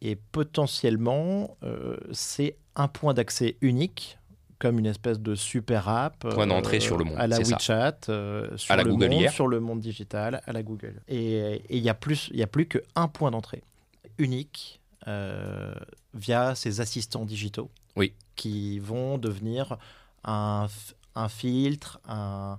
[0.00, 4.18] Et potentiellement, euh, c'est un point d'accès unique
[4.58, 6.18] comme une espèce de super app.
[6.30, 7.16] Point d'entrée sur le monde.
[7.18, 11.00] À la WeChat, euh, sur, le monde, sur le monde digital, à la Google.
[11.06, 13.62] Et il n'y a, plus, y a plus qu'un point d'entrée
[14.18, 15.72] unique euh,
[16.14, 17.70] via ces assistants digitaux.
[17.94, 18.14] Oui.
[18.36, 19.78] Qui vont devenir
[20.24, 20.66] un,
[21.14, 22.58] un filtre, un,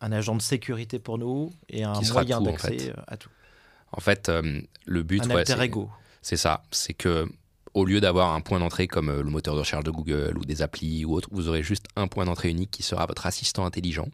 [0.00, 3.30] un, agent de sécurité pour nous et un moyen d'accès à tout.
[3.92, 5.22] En fait, euh, le but.
[5.22, 5.88] Un ego.
[6.22, 6.62] C'est ça.
[6.70, 7.26] C'est que
[7.74, 10.44] au lieu d'avoir un point d'entrée comme euh, le moteur de recherche de Google ou
[10.44, 13.64] des applis ou autre, vous aurez juste un point d'entrée unique qui sera votre assistant
[13.64, 14.08] intelligent,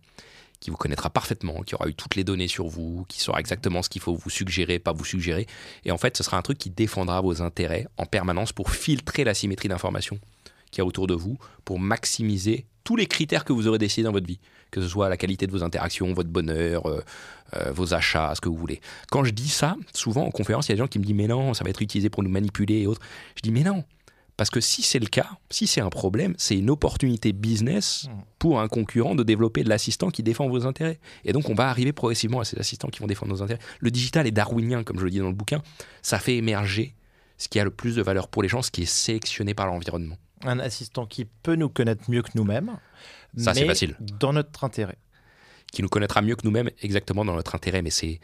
[0.60, 3.82] qui vous connaîtra parfaitement, qui aura eu toutes les données sur vous, qui saura exactement
[3.82, 5.46] ce qu'il faut vous suggérer, pas vous suggérer.
[5.84, 9.24] Et en fait, ce sera un truc qui défendra vos intérêts en permanence pour filtrer
[9.24, 10.18] la symétrie d'information
[10.74, 14.02] qu'il y a autour de vous, pour maximiser tous les critères que vous aurez décidé
[14.04, 14.40] dans votre vie
[14.74, 17.00] que ce soit la qualité de vos interactions, votre bonheur, euh,
[17.54, 18.80] euh, vos achats, ce que vous voulez.
[19.08, 21.14] Quand je dis ça, souvent en conférence, il y a des gens qui me disent
[21.14, 23.00] mais non, ça va être utilisé pour nous manipuler et autres.
[23.36, 23.84] Je dis mais non,
[24.36, 28.10] parce que si c'est le cas, si c'est un problème, c'est une opportunité business mmh.
[28.40, 30.98] pour un concurrent de développer de l'assistant qui défend vos intérêts.
[31.24, 33.60] Et donc on va arriver progressivement à ces assistants qui vont défendre nos intérêts.
[33.78, 35.62] Le digital est darwinien, comme je le dis dans le bouquin.
[36.02, 36.96] Ça fait émerger
[37.38, 39.68] ce qui a le plus de valeur pour les gens, ce qui est sélectionné par
[39.68, 40.16] l'environnement.
[40.44, 42.78] Un assistant qui peut nous connaître mieux que nous-mêmes,
[43.36, 43.96] ça, c'est facile.
[44.00, 44.98] Dans notre intérêt.
[45.72, 48.20] Qui nous connaîtra mieux que nous-mêmes, exactement dans notre intérêt, mais c'est.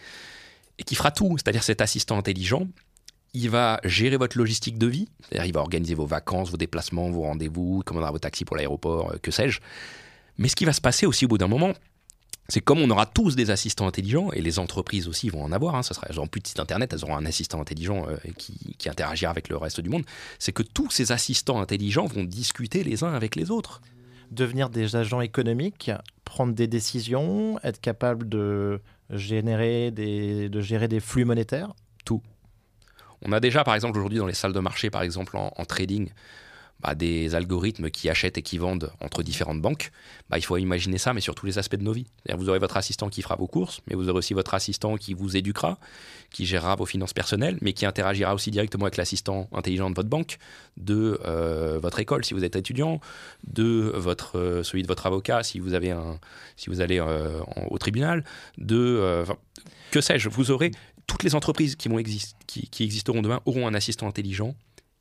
[0.79, 1.37] Et qui fera tout.
[1.37, 2.69] C'est-à-dire cet assistant intelligent,
[3.35, 5.09] il va gérer votre logistique de vie.
[5.23, 9.13] C'est-à-dire, il va organiser vos vacances, vos déplacements, vos rendez-vous, commandera vos taxis pour l'aéroport,
[9.13, 9.61] euh, que sais-je.
[10.39, 11.73] Mais ce qui va se passer aussi au bout d'un moment,
[12.51, 15.75] c'est comme on aura tous des assistants intelligents, et les entreprises aussi vont en avoir,
[15.77, 18.17] hein, ça sera, elles n'auront plus de site internet, elles auront un assistant intelligent euh,
[18.37, 20.05] qui, qui, interagira avec le reste du monde,
[20.39, 23.81] c'est que tous ces assistants intelligents vont discuter les uns avec les autres.
[24.31, 25.91] Devenir des agents économiques,
[26.25, 31.73] prendre des décisions, être capable de générer des, de gérer des flux monétaires.
[32.05, 32.23] Tout.
[33.23, 36.11] On a déjà, par exemple, aujourd'hui dans les salles de marché, par exemple en trading,
[36.83, 39.91] bah, des algorithmes qui achètent et qui vendent entre différentes banques,
[40.29, 42.07] bah, il faut imaginer ça, mais sur tous les aspects de nos vies.
[42.33, 45.15] Vous aurez votre assistant qui fera vos courses, mais vous aurez aussi votre assistant qui
[45.15, 45.79] vous éduquera,
[46.31, 50.09] qui gérera vos finances personnelles, mais qui interagira aussi directement avec l'assistant intelligent de votre
[50.09, 50.39] banque,
[50.77, 53.01] de euh, votre école si vous êtes étudiant,
[53.47, 53.93] de
[54.35, 55.91] euh, celui de votre avocat si vous, allez
[57.01, 58.25] euh, au tribunal,
[58.59, 59.25] de...
[59.91, 60.71] que sais-je, vous aurez...
[61.07, 64.55] Toutes les entreprises qui existeront demain auront un assistant intelligent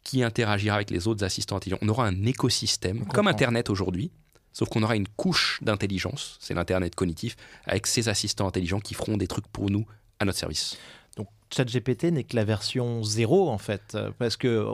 [0.04, 1.80] qui interagira avec les autres assistants intelligents.
[1.82, 4.12] On aura un écosystème, comme Internet aujourd'hui,
[4.54, 7.36] sauf qu'on aura une couche d'intelligence, c'est l'Internet cognitif,
[7.66, 9.86] avec ces assistants intelligents qui feront des trucs pour nous
[10.20, 10.78] à notre service.
[11.18, 14.66] Donc ChatGPT n'est que la version zéro en fait, parce que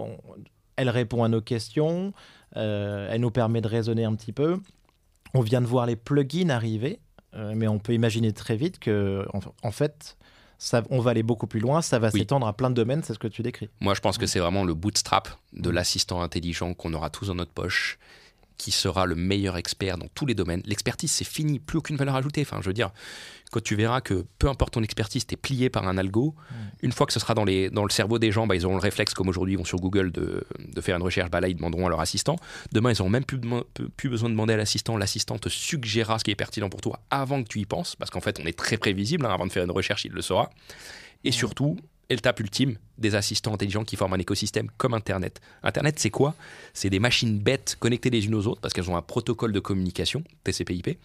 [0.76, 2.14] elle répond à nos questions,
[2.58, 4.60] euh, elle nous permet de raisonner un petit peu.
[5.34, 7.00] On vient de voir les plugins arriver,
[7.34, 9.26] euh, mais on peut imaginer très vite que
[9.64, 10.18] en fait
[10.90, 13.20] on va aller beaucoup plus loin, ça va s'étendre à plein de domaines, c'est ce
[13.20, 13.70] que tu décris.
[13.80, 17.36] Moi, je pense que c'est vraiment le bootstrap de l'assistant intelligent qu'on aura tous dans
[17.36, 17.98] notre poche
[18.58, 20.62] qui sera le meilleur expert dans tous les domaines.
[20.66, 22.42] L'expertise, c'est fini, plus aucune valeur ajoutée.
[22.42, 22.92] Enfin, je veux dire,
[23.52, 26.36] quand tu verras que peu importe ton expertise, tu es plié par un algo,
[26.82, 28.76] une fois que ce sera dans, les, dans le cerveau des gens, bah, ils auront
[28.76, 31.48] le réflexe, comme aujourd'hui, ils vont sur Google de, de, faire une recherche, bah là,
[31.48, 32.38] ils demanderont à leur assistant.
[32.72, 33.40] Demain, ils n'auront même plus,
[33.98, 34.98] plus, besoin de demander à l'assistant.
[34.98, 38.12] L'assistant te suggérera ce qui est pertinent pour toi avant que tu y penses, parce
[38.12, 39.26] qu'en fait, on est très prévisible.
[39.26, 40.50] Hein, avant de faire une recherche, il le saura.
[41.24, 41.78] Et surtout,
[42.10, 45.42] l'étape ultime des assistants intelligents qui forment un écosystème comme Internet.
[45.64, 46.36] Internet, c'est quoi?
[46.74, 49.60] C'est des machines bêtes connectées les unes aux autres parce qu'elles ont un protocole de
[49.60, 50.98] communication, TCP/IP.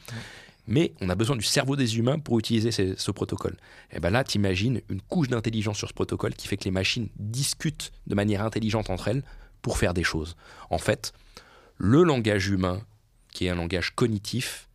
[0.66, 3.56] Mais on a besoin du cerveau des humains pour utiliser ce protocole.
[3.90, 6.70] Et bien là, tu imagines une couche d'intelligence sur ce protocole qui fait que les
[6.70, 9.24] machines discutent de manière intelligente entre elles
[9.62, 10.36] pour faire des choses.
[10.68, 11.12] En fait,
[11.76, 12.82] le langage humain,
[13.32, 14.68] qui est un langage cognitif,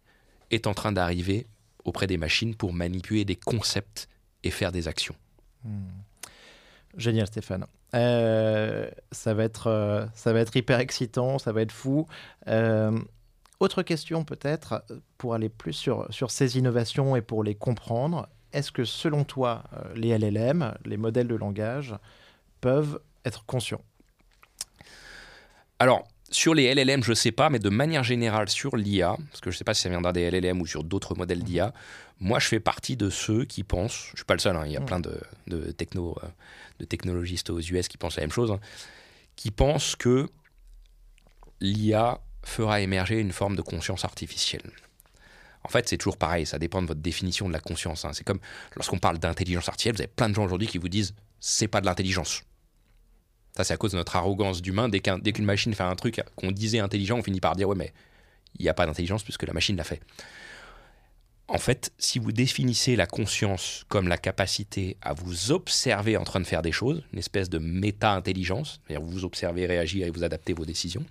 [0.51, 1.47] est en train d'arriver
[1.85, 4.09] auprès des machines pour manipuler des concepts
[4.43, 5.15] et faire des actions.
[5.63, 5.87] Hmm.
[6.97, 7.65] Génial, Stéphane.
[7.93, 12.07] Euh, ça, va être, euh, ça va être hyper excitant, ça va être fou.
[12.47, 12.97] Euh,
[13.59, 14.83] autre question peut-être,
[15.17, 18.27] pour aller plus sur, sur ces innovations et pour les comprendre.
[18.53, 19.63] Est-ce que selon toi,
[19.95, 21.95] les LLM, les modèles de langage,
[22.61, 23.81] peuvent être conscients?
[25.79, 29.41] Alors, sur les LLM, je ne sais pas, mais de manière générale sur l'IA, parce
[29.41, 31.73] que je ne sais pas si ça viendra des LLM ou sur d'autres modèles d'IA,
[32.19, 34.63] moi je fais partie de ceux qui pensent, je ne suis pas le seul, hein,
[34.65, 36.27] il y a plein de, de, techno, euh,
[36.79, 38.59] de technologistes aux US qui pensent la même chose, hein,
[39.35, 40.29] qui pensent que
[41.61, 44.71] l'IA fera émerger une forme de conscience artificielle.
[45.63, 48.05] En fait, c'est toujours pareil, ça dépend de votre définition de la conscience.
[48.05, 48.11] Hein.
[48.13, 48.39] C'est comme
[48.75, 51.81] lorsqu'on parle d'intelligence artificielle, vous avez plein de gens aujourd'hui qui vous disent c'est pas
[51.81, 52.43] de l'intelligence.
[53.57, 54.89] Ça, c'est à cause de notre arrogance d'humain.
[54.89, 57.93] Dès qu'une machine fait un truc qu'on disait intelligent, on finit par dire ouais, mais
[58.59, 60.01] il n'y a pas d'intelligence puisque la machine l'a fait.
[61.47, 66.39] En fait, si vous définissez la conscience comme la capacité à vous observer en train
[66.39, 70.53] de faire des choses, une espèce de méta-intelligence, c'est-à-dire vous observez, réagir et vous adaptez
[70.53, 71.05] vos décisions,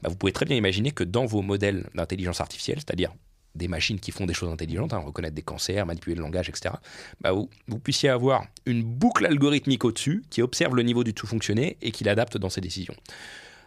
[0.00, 3.12] bah, vous pouvez très bien imaginer que dans vos modèles d'intelligence artificielle, c'est-à-dire
[3.56, 6.74] des machines qui font des choses intelligentes, hein, reconnaître des cancers, manipuler le langage, etc.,
[7.20, 11.76] bah vous, puissiez avoir une boucle algorithmique au-dessus qui observe le niveau du tout fonctionner
[11.80, 12.96] et qui l'adapte dans ses décisions.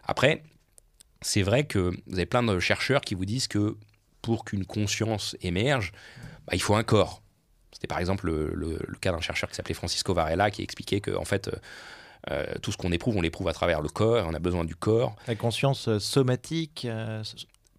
[0.03, 0.43] Après,
[1.21, 3.77] c'est vrai que vous avez plein de chercheurs qui vous disent que
[4.27, 5.93] pour qu'une conscience émerge,
[6.47, 7.21] bah, il faut un corps.
[7.71, 11.23] C'était par exemple le, cas d'un chercheur qui s'appelait Francisco Varela qui expliquait que en
[11.23, 11.51] fait, euh,
[12.31, 14.75] euh, tout ce qu'on éprouve, on l'éprouve à travers le corps, on a besoin du
[14.75, 15.15] corps.
[15.29, 16.85] La conscience euh, somatique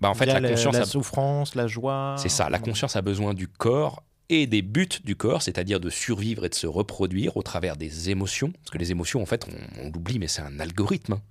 [0.00, 2.14] bah, en fait, la, conscience la souffrance, la joie.
[2.16, 2.48] C'est ça.
[2.48, 6.48] La conscience a besoin du corps et des buts du corps, c'est-à-dire de survivre et
[6.48, 8.52] de se reproduire au travers des émotions.
[8.52, 9.46] Parce que les émotions, en fait,
[9.82, 11.14] on, l'oublie, mais c'est un algorithme.
[11.14, 11.22] Hein.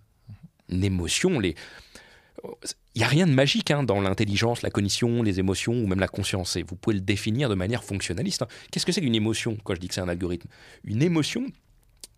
[0.70, 1.55] Une émotion, les.
[2.95, 5.99] Il n'y a rien de magique hein, dans l'intelligence, la cognition, les émotions ou même
[5.99, 6.55] la conscience.
[6.55, 8.41] Et vous pouvez le définir de manière fonctionnaliste.
[8.41, 8.47] Hein.
[8.71, 10.49] Qu'est-ce que c'est qu'une émotion quand je dis que c'est un algorithme?
[10.83, 11.45] Une émotion,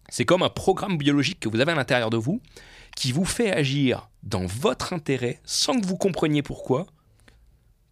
[0.10, 2.42] c'est comme un programme biologique que vous avez à l'intérieur de vous
[2.96, 6.88] qui vous fait agir dans votre intérêt sans que vous compreniez pourquoi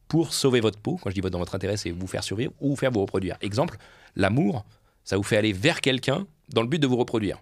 [0.07, 0.99] pour sauver votre peau.
[1.01, 3.38] Quand je dis dans votre intérêt, c'est vous faire survivre ou vous faire vous reproduire.
[3.41, 3.78] Exemple,
[4.15, 4.65] l'amour,
[5.03, 7.41] ça vous fait aller vers quelqu'un dans le but de vous reproduire.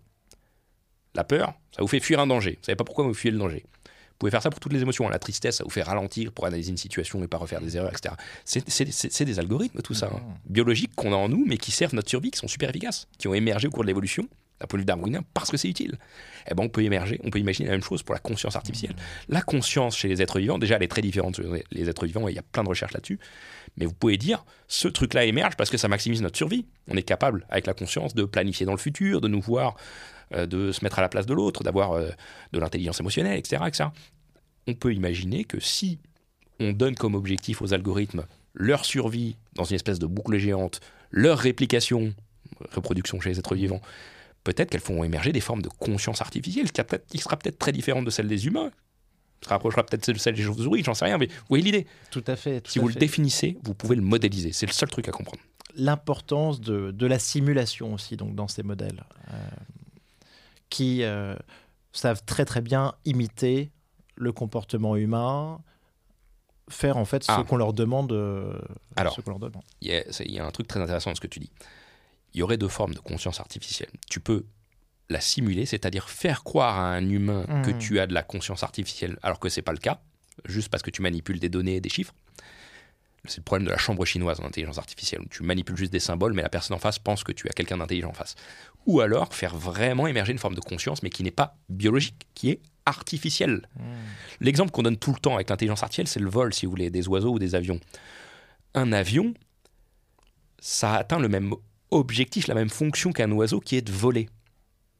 [1.13, 2.57] La peur, ça vous fait fuir un danger.
[2.59, 3.65] Vous savez pas pourquoi vous fuyez le danger.
[4.15, 5.09] Vous pouvez faire ça pour toutes les émotions.
[5.09, 7.91] La tristesse, ça vous fait ralentir pour analyser une situation et pas refaire des erreurs,
[7.91, 8.15] etc.
[8.45, 10.21] C'est des algorithmes, tout ça, hein.
[10.45, 13.27] biologiques qu'on a en nous, mais qui servent notre survie, qui sont super efficaces, qui
[13.27, 14.25] ont émergé au cours de l'évolution
[14.59, 15.97] la police darwinien parce que c'est utile.
[16.49, 18.95] Eh ben, on peut émerger, on peut imaginer la même chose pour la conscience artificielle.
[19.27, 22.27] La conscience chez les êtres vivants, déjà, elle est très différente sur les êtres vivants
[22.27, 23.19] et il y a plein de recherches là-dessus.
[23.77, 26.65] Mais vous pouvez dire, ce truc-là émerge parce que ça maximise notre survie.
[26.87, 29.75] On est capable, avec la conscience, de planifier dans le futur, de nous voir,
[30.45, 32.09] de se mettre à la place de l'autre, d'avoir euh,
[32.51, 33.89] de l'intelligence émotionnelle, etc., etc.
[34.67, 35.99] On peut imaginer que si
[36.59, 40.79] on donne comme objectif aux algorithmes leur survie dans une espèce de boucle géante,
[41.11, 42.13] leur réplication,
[42.71, 43.81] reproduction chez les êtres vivants,
[44.43, 48.09] peut-être qu'elles font émerger des formes de conscience artificielle qui, sera peut-être très différente de
[48.09, 48.71] celle des humains,
[49.41, 51.87] se rapprochera peut-être de celle des chauves-souris, j'en sais rien, mais vous voyez l'idée.
[52.11, 52.65] Tout à fait.
[52.67, 54.51] si vous le définissez, vous pouvez le modéliser.
[54.53, 55.39] C'est le seul truc à comprendre.
[55.75, 59.33] L'importance de, la simulation aussi, donc dans ces modèles, euh,
[60.75, 61.35] qui euh,
[61.93, 63.71] savent très très bien imiter
[64.15, 65.59] le comportement humain,
[66.69, 67.43] faire en fait ce ah.
[67.47, 68.11] qu'on leur demande.
[68.11, 68.59] Euh,
[68.95, 69.17] Alors,
[69.81, 71.51] il y, y, a un truc très intéressant dans ce que tu dis
[72.35, 73.89] il y aurait deux formes de conscience artificielle.
[74.09, 74.45] Tu peux
[75.09, 77.77] la simuler, c'est-à-dire faire croire à un humain que hmm.
[77.77, 80.01] tu as de la conscience artificielle alors que ce n'est pas le cas,
[80.43, 82.13] juste parce que tu manipules des données et des chiffres.
[83.27, 85.99] C'est le problème de la chambre chinoise en intelligence artificielle, où tu manipules juste des
[85.99, 88.35] symboles, mais la personne en face pense que tu as quelqu'un d'intelligent en face.
[88.85, 92.49] Ou alors faire vraiment émerger une forme de conscience, mais qui n'est pas biologique, qui
[92.49, 93.67] est artificielle.
[93.77, 93.83] Hmm.
[94.41, 96.89] L'exemple qu'on donne tout le temps avec l'intelligence artificielle, c'est le vol, si vous voulez,
[96.89, 97.79] des oiseaux ou des avions.
[98.73, 99.33] Un avion,
[100.59, 101.53] ça atteint le même
[101.91, 104.29] objectif, la même fonction qu'un oiseau qui est de voler.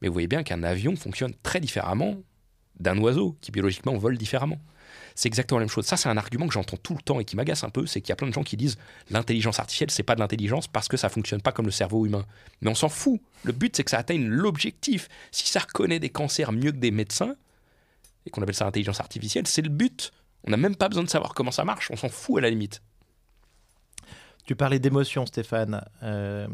[0.00, 2.16] Mais vous voyez bien qu'un avion fonctionne très différemment
[2.78, 4.58] d'un oiseau qui biologiquement vole différemment.
[5.16, 5.86] C'est exactement la même chose.
[5.86, 8.02] Ça, c'est un argument que j'entends tout le temps et qui m'agace un peu, c'est
[8.02, 8.76] qu'il y a plein de gens qui disent
[9.10, 12.26] l'intelligence artificielle, c'est pas de l'intelligence parce que ça fonctionne pas comme le cerveau humain.
[12.60, 13.20] Mais on s'en fout.
[13.42, 15.08] Le but, c'est que ça atteigne l'objectif.
[15.32, 17.34] Si ça reconnaît des cancers mieux que des médecins,
[18.26, 20.12] et qu'on appelle ça intelligence artificielle, c'est le but.
[20.44, 22.50] On n'a même pas besoin de savoir comment ça marche, on s'en fout à la
[22.50, 22.82] limite.
[24.44, 25.82] Tu parlais d'émotion, Stéphane.
[26.02, 26.46] Euh,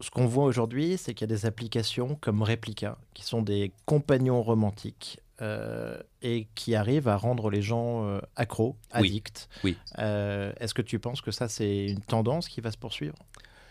[0.00, 3.72] ce qu'on voit aujourd'hui, c'est qu'il y a des applications comme Replica, qui sont des
[3.86, 9.48] compagnons romantiques euh, et qui arrivent à rendre les gens euh, accros, addicts.
[9.64, 9.76] Oui.
[9.98, 13.16] Euh, est-ce que tu penses que ça, c'est une tendance qui va se poursuivre?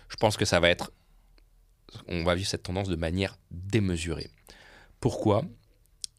[0.10, 0.92] Je pense que ça va être.
[2.08, 4.30] On va vivre cette tendance de manière démesurée.
[5.00, 5.44] Pourquoi?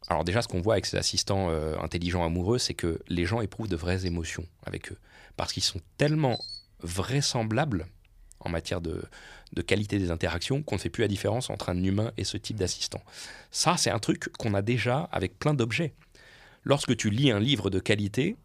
[0.07, 1.49] Alors, déjà, ce qu'on voit avec ces assistants
[1.81, 4.97] intelligents amoureux, c'est que les gens éprouvent de vraies émotions avec eux.
[5.37, 6.39] Parce qu'ils sont tellement
[6.81, 7.87] vraisemblables
[8.41, 9.03] en matière de,
[9.65, 12.57] qualité des interactions qu'on ne fait plus la différence entre un humain et ce type
[12.57, 13.01] d'assistant.
[13.51, 15.93] Ça, c'est un truc qu'on a déjà avec plein d'objets.
[16.63, 18.37] Lorsque tu lis un livre de qualité,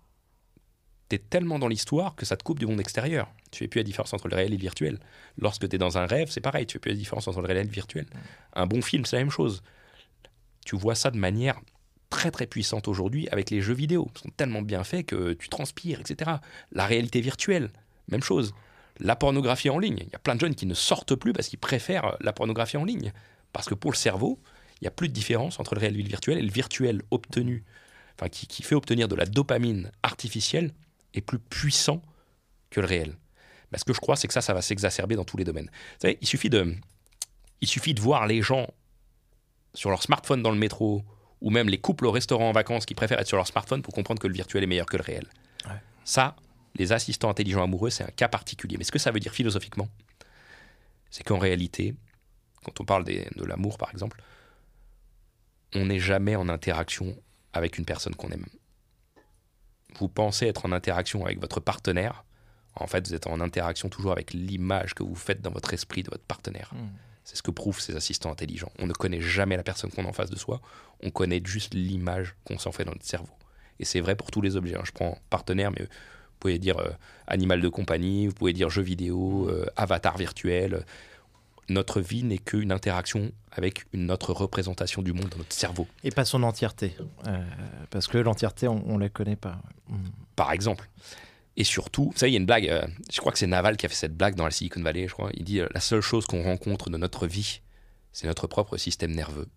[1.08, 3.30] tu es tellement dans l'histoire que ça te coupe du monde extérieur.
[3.50, 4.98] Tu fais plus la différence entre le réel et le virtuel.
[5.38, 7.46] Lorsque tu es dans un rêve, c'est pareil, tu fais plus la différence entre le
[7.46, 8.06] réel et le virtuel.
[8.54, 9.62] Un bon film, c'est la même chose.
[10.64, 11.60] Tu vois ça de manière
[12.10, 14.08] très très puissante aujourd'hui avec les jeux vidéo.
[14.14, 16.32] Ils sont tellement bien faits que tu transpires, etc.
[16.72, 17.70] La réalité virtuelle,
[18.08, 18.54] même chose
[18.98, 19.98] la pornographie en ligne.
[20.00, 22.76] Il y a plein de jeunes qui ne sortent plus parce qu'ils préfèrent la pornographie
[22.76, 23.12] en ligne.
[23.52, 24.40] Parce que pour le cerveau,
[24.80, 26.38] il n'y a plus de différence entre le réel et le virtuel.
[26.38, 27.64] Et le virtuel obtenu,
[28.18, 30.72] enfin, qui, fait obtenir de la dopamine artificielle,
[31.14, 32.02] est plus puissant
[32.70, 33.16] que le réel.
[33.74, 35.70] ce que je crois, c'est que ça, ça va s'exacerber dans tous les domaines.
[35.72, 36.74] Vous savez, il suffit de,
[37.60, 38.68] il suffit de voir les gens
[39.74, 41.04] sur leur smartphone dans le métro,
[41.40, 43.94] ou même les couples au restaurant en vacances qui préfèrent être sur leur smartphone pour
[43.94, 45.26] comprendre que le virtuel est meilleur que le réel.
[46.04, 46.36] Ça,
[46.78, 48.76] les assistants intelligents amoureux, c'est un cas particulier.
[48.76, 49.88] Mais ce que ça veut dire philosophiquement,
[51.10, 51.94] c'est qu'en réalité,
[52.64, 54.22] quand on parle de l'amour par exemple,
[55.74, 57.16] on n'est jamais en interaction
[57.52, 58.46] avec une personne qu'on aime.
[59.98, 62.24] Vous pensez être en interaction avec votre partenaire,
[62.74, 66.02] en fait vous êtes en interaction toujours avec l'image que vous faites dans votre esprit
[66.02, 66.72] de votre partenaire.
[66.74, 66.88] Hmm.
[67.24, 68.70] C'est ce que prouvent ces assistants intelligents.
[68.78, 70.60] On ne connaît jamais la personne qu'on a en face de soi,
[71.02, 73.32] on connaît juste l'image qu'on s'en fait dans notre cerveau.
[73.78, 74.76] Et c'est vrai pour tous les objets.
[74.76, 74.84] Hein.
[74.84, 75.88] Je prends partenaire, mais
[76.36, 76.90] vous pouvez dire euh,
[77.26, 80.84] animal de compagnie, vous pouvez dire jeu vidéo, euh, avatar virtuel.
[81.70, 85.88] Notre vie n'est qu'une interaction avec une autre représentation du monde dans notre cerveau.
[86.04, 86.94] Et pas son entièreté.
[87.26, 87.42] Euh,
[87.90, 89.58] parce que l'entièreté, on ne la connaît pas.
[89.88, 89.96] Mm.
[90.36, 90.90] Par exemple.
[91.56, 92.70] Et surtout, ça, il y a une blague,
[93.10, 95.14] je crois que c'est Naval qui a fait cette blague dans la Silicon Valley, je
[95.14, 95.30] crois.
[95.32, 97.62] Il dit La seule chose qu'on rencontre de notre vie,
[98.12, 99.48] c'est notre propre système nerveux.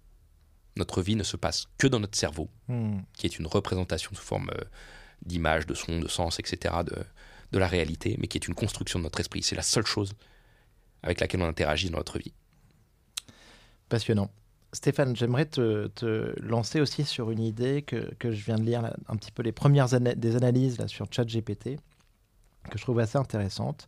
[0.78, 3.00] Notre vie ne se passe que dans notre cerveau, mm.
[3.18, 4.50] qui est une représentation sous forme
[5.26, 6.96] d'image, de son, de sens, etc., de,
[7.52, 9.44] de la réalité, mais qui est une construction de notre esprit.
[9.44, 10.14] C'est la seule chose
[11.04, 12.34] avec laquelle on interagit dans notre vie.
[13.88, 14.30] Passionnant.
[14.72, 18.94] Stéphane, j'aimerais te, te, lancer aussi sur une idée que, que, je viens de lire
[19.08, 21.80] un petit peu les premières des analyses là, sur ChatGPT,
[22.70, 23.88] que je trouve assez intéressante.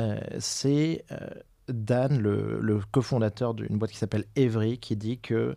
[0.00, 1.28] Euh, c'est euh,
[1.68, 5.56] Dan, le, le cofondateur d'une boîte qui s'appelle Evry, qui dit que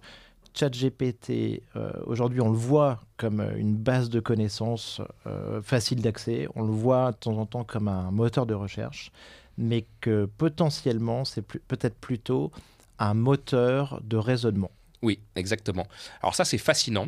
[0.54, 6.48] ChatGPT, euh, aujourd'hui, on le voit comme euh, une base de connaissances euh, facile d'accès.
[6.56, 9.12] On le voit de temps en temps comme un moteur de recherche,
[9.58, 12.52] mais que potentiellement, c'est peut-être plutôt
[13.00, 14.72] un moteur de raisonnement.
[15.02, 15.88] Oui, exactement.
[16.22, 17.08] Alors ça, c'est fascinant.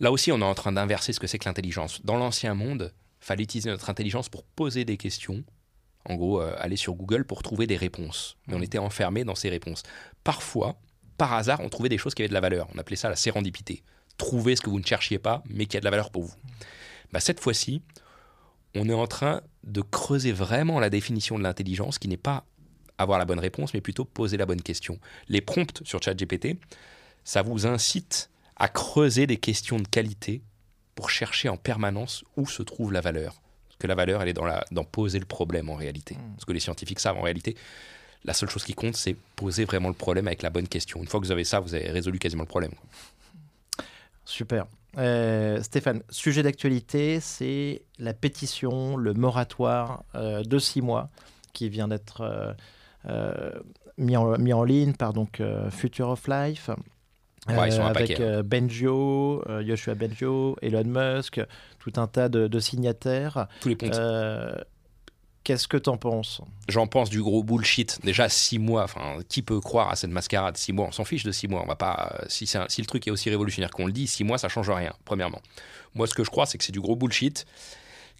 [0.00, 2.04] Là aussi, on est en train d'inverser ce que c'est que l'intelligence.
[2.04, 5.44] Dans l'ancien monde, fallait utiliser notre intelligence pour poser des questions.
[6.06, 8.36] En gros, aller sur Google pour trouver des réponses.
[8.46, 9.82] Mais on était enfermé dans ces réponses.
[10.22, 10.76] Parfois,
[11.16, 12.68] par hasard, on trouvait des choses qui avaient de la valeur.
[12.74, 13.82] On appelait ça la sérendipité.
[14.16, 16.34] Trouver ce que vous ne cherchiez pas, mais qui a de la valeur pour vous.
[17.12, 17.82] Bah, cette fois-ci,
[18.74, 22.44] on est en train de creuser vraiment la définition de l'intelligence, qui n'est pas
[22.98, 24.98] avoir la bonne réponse, mais plutôt poser la bonne question.
[25.28, 26.58] Les prompts sur ChatGPT,
[27.24, 30.42] ça vous incite à creuser des questions de qualité
[30.94, 33.42] pour chercher en permanence où se trouve la valeur.
[33.68, 36.14] Parce que la valeur, elle est dans, la, dans poser le problème en réalité.
[36.14, 36.36] Hmm.
[36.38, 37.56] Ce que les scientifiques savent en réalité,
[38.24, 41.00] la seule chose qui compte, c'est poser vraiment le problème avec la bonne question.
[41.00, 42.72] Une fois que vous avez ça, vous avez résolu quasiment le problème.
[44.24, 44.66] Super.
[44.96, 51.10] Euh, Stéphane, sujet d'actualité, c'est la pétition, le moratoire euh, de six mois
[51.52, 52.54] qui vient d'être
[53.06, 53.52] euh,
[53.98, 56.70] mis, en, mis en ligne par donc Future of Life.
[57.46, 61.40] avec Benjo, Joshua Benjo, Elon Musk,
[61.78, 63.46] tout un tas de, de signataires.
[63.60, 63.76] Tous les.
[65.44, 66.40] Qu'est-ce que t'en penses?
[66.68, 68.00] J'en pense du gros bullshit.
[68.02, 68.84] Déjà six mois.
[68.84, 70.56] Enfin, qui peut croire à cette mascarade?
[70.56, 71.62] Six mois, on s'en fiche de six mois.
[71.62, 72.16] On va pas.
[72.20, 74.94] Euh, si, le truc est aussi révolutionnaire qu'on le dit, six mois, ça change rien.
[75.04, 75.42] Premièrement.
[75.94, 77.44] Moi, ce que je crois, c'est que c'est du gros bullshit.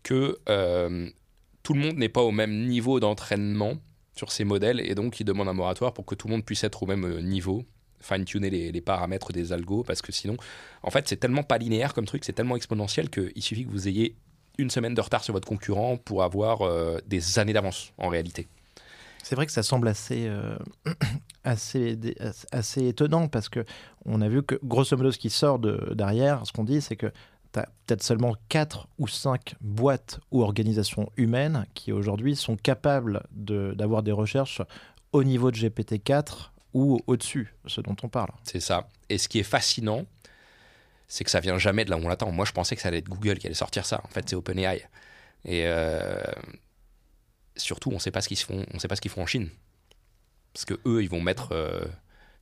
[0.02, 1.08] Que euh,
[1.62, 3.78] tout le monde n'est pas au même niveau d'entraînement
[4.14, 6.62] sur ces modèles et donc il demande un moratoire pour que tout le monde puisse
[6.62, 7.64] être au même euh, niveau
[8.04, 10.36] fine-tuner les, paramètres des algos, parce que sinon,
[10.82, 13.88] en fait, c'est tellement pas linéaire comme truc, c'est tellement exponentiel qu'il suffit que vous
[13.88, 14.14] ayez
[14.58, 18.48] une semaine de retard sur votre concurrent pour avoir euh, des années d'avance en réalité.
[19.22, 20.56] C'est vrai que ça semble assez, euh,
[21.44, 21.98] assez,
[22.52, 23.64] assez étonnant parce que
[24.04, 26.96] on a vu que grosso modo ce qui sort de, derrière, ce qu'on dit, c'est
[26.96, 27.10] que
[27.52, 33.22] tu as peut-être seulement 4 ou 5 boîtes ou organisations humaines qui aujourd'hui sont capables
[33.32, 34.60] d'avoir des recherches
[35.12, 38.30] au niveau de GPT-4 ou au-dessus, ce dont on parle.
[38.42, 38.88] C'est ça.
[39.08, 40.04] Et ce qui est fascinant,
[41.08, 42.30] c'est que ça vient jamais de là où on l'attend.
[42.32, 44.00] Moi, je pensais que ça allait être Google qui allait sortir ça.
[44.04, 44.86] En fait, c'est OpenAI.
[45.44, 46.22] Et euh,
[47.56, 48.64] surtout, on ne sait pas ce qu'ils font.
[48.72, 49.50] On sait pas ce qu'ils font en Chine,
[50.52, 51.84] parce que eux, ils vont mettre euh,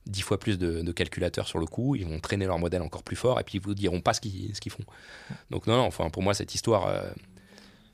[0.05, 1.95] dix fois plus de, calculateurs sur le coup.
[1.95, 4.21] Ils vont traîner leur modèle encore plus fort, et puis ils vous diront pas ce
[4.21, 4.85] qu'ils qu'ils font.
[5.49, 5.85] Donc non, non.
[5.85, 6.87] Enfin, pour moi, cette histoire.
[6.87, 7.03] Euh,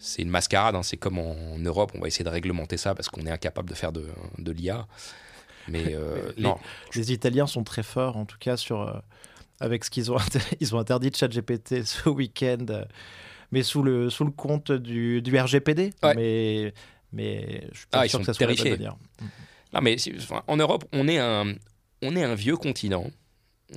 [0.01, 0.84] c'est une mascarade, hein.
[0.84, 3.74] c'est comme en, Europe, on va essayer de réglementer ça parce qu'on est incapable de
[3.74, 4.07] faire de,
[4.38, 4.88] de l'IA.
[5.67, 5.97] Mais les,
[6.41, 6.57] non.
[6.95, 9.03] Les Italiens sont très forts, en tout cas, sur,
[9.60, 10.18] avec ce qu'ils ont,
[10.60, 12.66] ils ont interdit de ChatGPT ce week-end,
[13.51, 15.93] mais sous le, sous le compte du, du RGPD.
[16.16, 16.74] Mais,
[17.12, 18.78] mais je suis pas ah, sûr que ça soit terrifiés.
[18.78, 18.95] la
[19.74, 19.97] Non, mais
[20.47, 21.55] en Europe, on est un,
[22.01, 23.05] on est un vieux continent.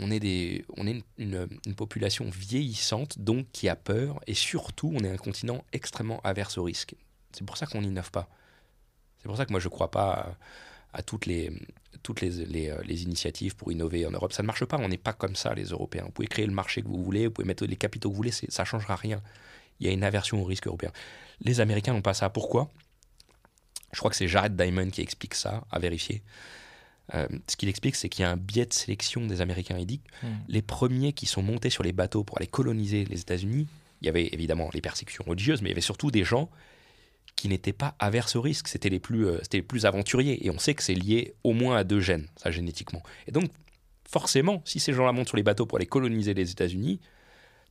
[0.01, 4.21] On est, des, on est une, une, population vieillissante, donc qui a peur.
[4.27, 6.95] Et surtout, on est un continent extrêmement averse au risque.
[7.33, 8.31] C'est pour ça qu'on n'innove pas.
[9.19, 10.35] C'est pour ça que moi, je ne crois pas
[10.95, 11.53] à toutes les,
[12.03, 14.33] toutes les, euh, les, initiatives pour innover en Europe.
[14.33, 16.05] Ça ne marche pas, on n'est pas comme ça les Européens.
[16.05, 18.19] Vous pouvez créer le marché que vous voulez, vous pouvez mettre les capitaux que vous
[18.19, 19.21] voulez, ça ne changera rien.
[19.81, 20.93] Il y a une aversion au risque européen.
[21.41, 22.31] Les Américains n'ont pas ça.
[22.31, 22.71] Pourquoi?
[23.93, 26.23] Je crois que c'est Jared Diamond qui explique ça, à vérifier.
[27.15, 29.77] Euh, ce qu'il explique, c'est qu'il y a un biais de sélection des Américains.
[29.79, 30.29] Il dit hmm.
[30.49, 33.67] les premiers qui sont montés sur les bateaux pour aller coloniser les États-Unis,
[34.01, 36.51] il y avait évidemment les persécutions religieuses, mais il y avait surtout des gens
[37.37, 40.47] qui n'étaient pas averses au risque, c'était les, plus, euh, les plus aventuriers.
[40.47, 43.03] Et on sait que c'est lié au moins à deux gènes, ça génétiquement.
[43.27, 43.51] Et donc,
[44.09, 47.01] forcément, si ces gens-là montent sur les bateaux pour aller coloniser les États-Unis,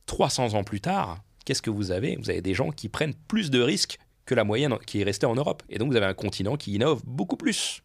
[0.06, 2.16] 300 ans plus tard, qu'est-ce que vous avez?
[2.16, 5.26] Vous avez des gens qui prennent plus de risques que la moyenne qui est restée
[5.26, 5.62] en Europe.
[5.68, 7.82] Et donc, vous avez un continent qui innove beaucoup plus.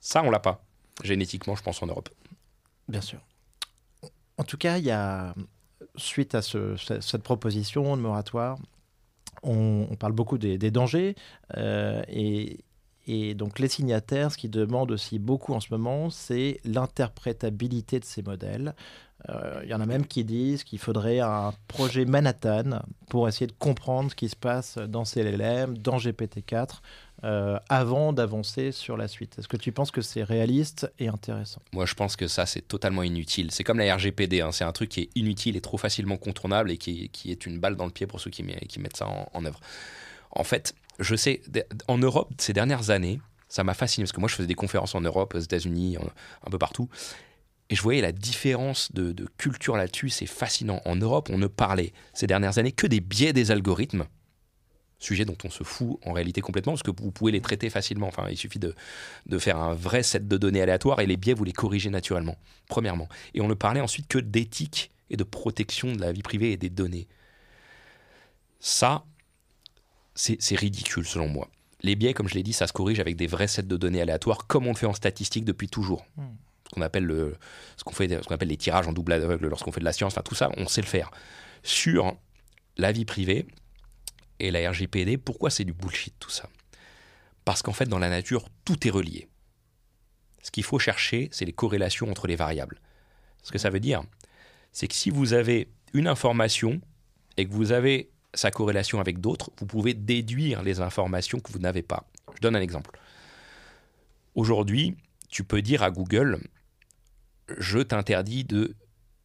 [0.00, 0.64] Ça, on l'a pas,
[1.02, 2.08] génétiquement, je pense, en Europe.
[2.88, 3.20] Bien sûr.
[4.36, 5.34] En tout cas, il y a,
[5.96, 8.58] suite à cette proposition de moratoire,
[9.42, 11.14] on, parle beaucoup des, dangers
[11.56, 12.64] euh, et,
[13.34, 18.22] donc les signataires, ce qui demandent aussi beaucoup en ce moment, c'est l'interprétabilité de ces
[18.22, 18.74] modèles.
[19.30, 23.46] Euh, il y en a même qui disent qu'il faudrait un projet Manhattan pour essayer
[23.46, 26.80] de comprendre ce qui se passe dans CLLM, dans GPT-4,
[27.24, 29.38] euh, avant d'avancer sur la suite.
[29.38, 31.62] Est-ce que tu penses que c'est réaliste et intéressant?
[31.72, 33.50] Moi, je pense que ça, c'est totalement inutile.
[33.50, 34.52] C'est comme la RGPD, hein.
[34.52, 37.76] c'est un truc qui est inutile et trop facilement contournable et qui, est une balle
[37.76, 39.60] dans le pied pour ceux qui, mettent ça en, œuvre.
[40.32, 41.40] En fait, je sais,
[41.88, 44.94] en Europe, ces dernières années, ça m'a fasciné parce que moi, je faisais des conférences
[44.94, 45.96] en Europe, aux États-Unis,
[46.46, 46.90] un peu partout.
[47.70, 50.80] Et je voyais la différence de, culture là-dessus, c'est fascinant.
[50.84, 54.06] En Europe, on ne parlait ces dernières années que des biais des algorithmes
[54.98, 58.08] sujet dont on se fout en réalité complètement, parce que vous pouvez les traiter facilement.
[58.08, 58.74] Enfin, il suffit de,
[59.26, 62.36] de faire un vrai set de données aléatoires et les biais, vous les corrigez naturellement,
[62.68, 63.08] premièrement.
[63.34, 66.56] Et on ne parlait ensuite que d'éthique et de protection de la vie privée et
[66.56, 67.06] des données.
[68.60, 69.04] Ça,
[70.14, 71.50] c'est ridicule selon moi.
[71.82, 74.00] Les biais, comme je l'ai dit, ça se corrige avec des vrais sets de données
[74.00, 76.06] aléatoires, comme on le fait en statistique depuis toujours.
[76.16, 76.28] Hmm.
[76.74, 77.36] Qu'on appelle, le,
[77.76, 79.92] ce qu'on fait, ce qu'on appelle les tirages en double aveugle lorsqu'on fait de la
[79.92, 81.10] science, enfin tout ça, on sait le faire.
[81.62, 82.16] Sur
[82.76, 83.46] la vie privée,
[84.40, 86.48] et la RGPD, pourquoi c'est du bullshit tout ça?
[87.44, 89.28] Parce qu'en fait, dans la nature, tout est relié.
[90.42, 92.80] Ce qu'il faut chercher, c'est les corrélations entre les variables.
[93.42, 94.02] Ce que ça veut dire,
[94.72, 96.80] c'est que si vous avez une information
[97.36, 101.60] et que vous avez sa corrélation avec d'autres, vous pouvez déduire les informations que vous
[101.60, 102.08] n'avez pas.
[102.34, 102.98] Je donne un exemple.
[104.34, 104.96] Aujourd'hui,
[105.28, 106.40] tu peux dire à Google,
[107.58, 108.74] je t'interdis de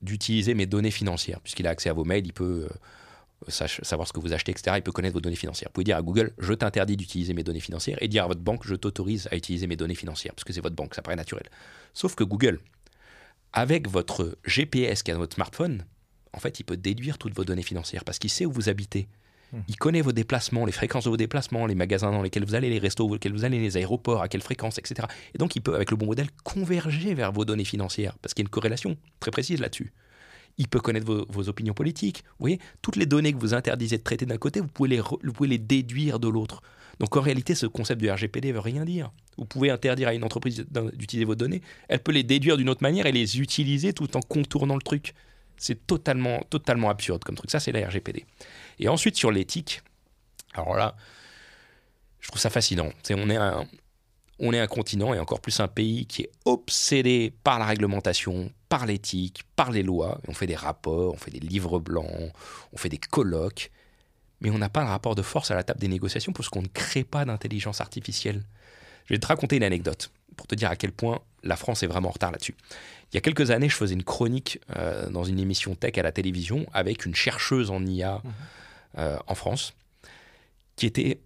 [0.01, 4.13] d'utiliser mes données financières, puisqu'il a accès à vos mails, il peut euh, savoir ce
[4.13, 4.77] que vous achetez, etc.
[4.77, 5.69] Il peut connaître vos données financières.
[5.69, 8.39] Vous pouvez dire à Google, je t'interdis d'utiliser mes données financières et dire à votre
[8.39, 11.17] banque, je t'autorise à utiliser mes données financières, parce que c'est votre banque, ça paraît
[11.17, 11.43] naturel.
[11.93, 12.59] Sauf que Google,
[13.51, 15.83] avec votre GPS qui est dans votre smartphone,
[16.33, 19.07] en fait, il peut déduire toutes vos données financières parce qu'il sait où vous habitez.
[19.51, 19.61] Hmm.
[19.67, 22.69] Il connaît vos déplacements, les fréquences de vos déplacements, les magasins dans lesquels vous allez,
[22.69, 25.07] les restos dans vous allez, les aéroports, à quelle fréquence, etc.
[25.33, 28.43] Et donc, il peut, avec le bon modèle, converger vers vos données financières parce qu'il
[28.43, 29.91] y a une corrélation très précise là-dessus
[30.59, 32.23] il peut connaître vos, opinions politiques.
[32.37, 35.01] Vous voyez, toutes les données que vous interdisez de traiter d'un côté, vous pouvez,
[35.47, 36.61] les déduire de l'autre.
[36.99, 39.09] Donc en réalité, ce concept du RGPD veut rien dire.
[39.37, 42.83] Vous pouvez interdire à une entreprise d'utiliser vos données, elle peut les déduire d'une autre
[42.83, 45.13] manière et les utiliser tout en contournant le truc.
[45.59, 47.51] C'est totalement, totalement absurde comme truc.
[47.51, 48.25] Ça, c'est la RGPD.
[48.79, 49.81] Et ensuite, sur l'éthique,
[50.53, 50.95] alors là,
[52.19, 52.89] je trouve ça fascinant.
[53.11, 53.37] On, est
[54.39, 58.51] on est un continent et encore plus un pays qui est obsédé par la réglementation,
[58.69, 60.19] par l'éthique, par les lois.
[60.27, 62.31] On fait des rapports, on fait des livres blancs,
[62.71, 63.71] on fait des colloques,
[64.41, 66.61] mais on n'a pas le rapport de force à la table des négociations parce qu'on
[66.61, 68.43] ne crée pas d'intelligence artificielle.
[69.05, 71.87] Je vais te raconter une anecdote pour te dire à quel point la France est
[71.87, 72.55] vraiment en retard là-dessus.
[73.11, 76.03] Il y a quelques années, je faisais une chronique euh, dans une émission tech à
[76.03, 78.29] la télévision avec une chercheuse en IA mmh.
[78.99, 79.73] euh, en France
[80.75, 81.19] qui était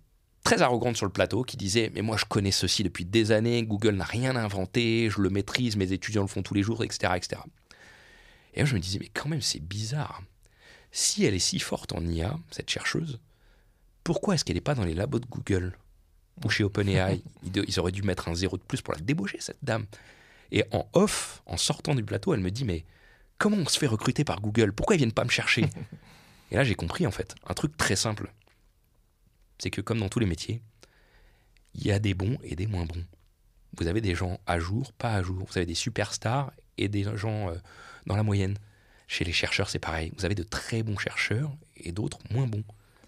[0.44, 3.64] très arrogante sur le plateau, qui disait Mais moi, je connais ceci depuis des années,
[3.64, 7.14] Google n'a rien inventé, je le maîtrise, mes étudiants le font tous les jours, etc.
[7.16, 7.42] etc.
[8.54, 10.22] Et là, je me disais Mais quand même, c'est bizarre.
[10.92, 13.20] Si elle est si forte en IA, cette chercheuse,
[14.04, 15.78] pourquoi est-ce qu'elle n'est pas dans les labos de Google?
[16.44, 19.64] Ou chez OpenAI Ils auraient dû mettre un zéro de plus pour la débaucher, cette
[19.64, 19.86] dame.
[20.52, 22.86] Et en off, en sortant du plateau, elle me dit Mais
[23.38, 24.74] comment on se fait recruter par Google?
[24.74, 25.66] Pourquoi ils viennent pas me chercher?
[26.52, 28.32] Et là, j'ai compris, en fait, un truc très simple
[29.64, 30.62] c'est que comme dans tous les métiers,
[31.74, 33.06] il y a des bons et des moins bons.
[33.78, 35.46] Vous avez des gens à jour, pas à jour.
[35.50, 37.56] Vous avez des superstars et des gens euh,
[38.06, 38.58] dans la moyenne.
[39.08, 40.12] Chez les chercheurs, c'est pareil.
[40.18, 42.64] Vous avez de très bons chercheurs et d'autres moins bons.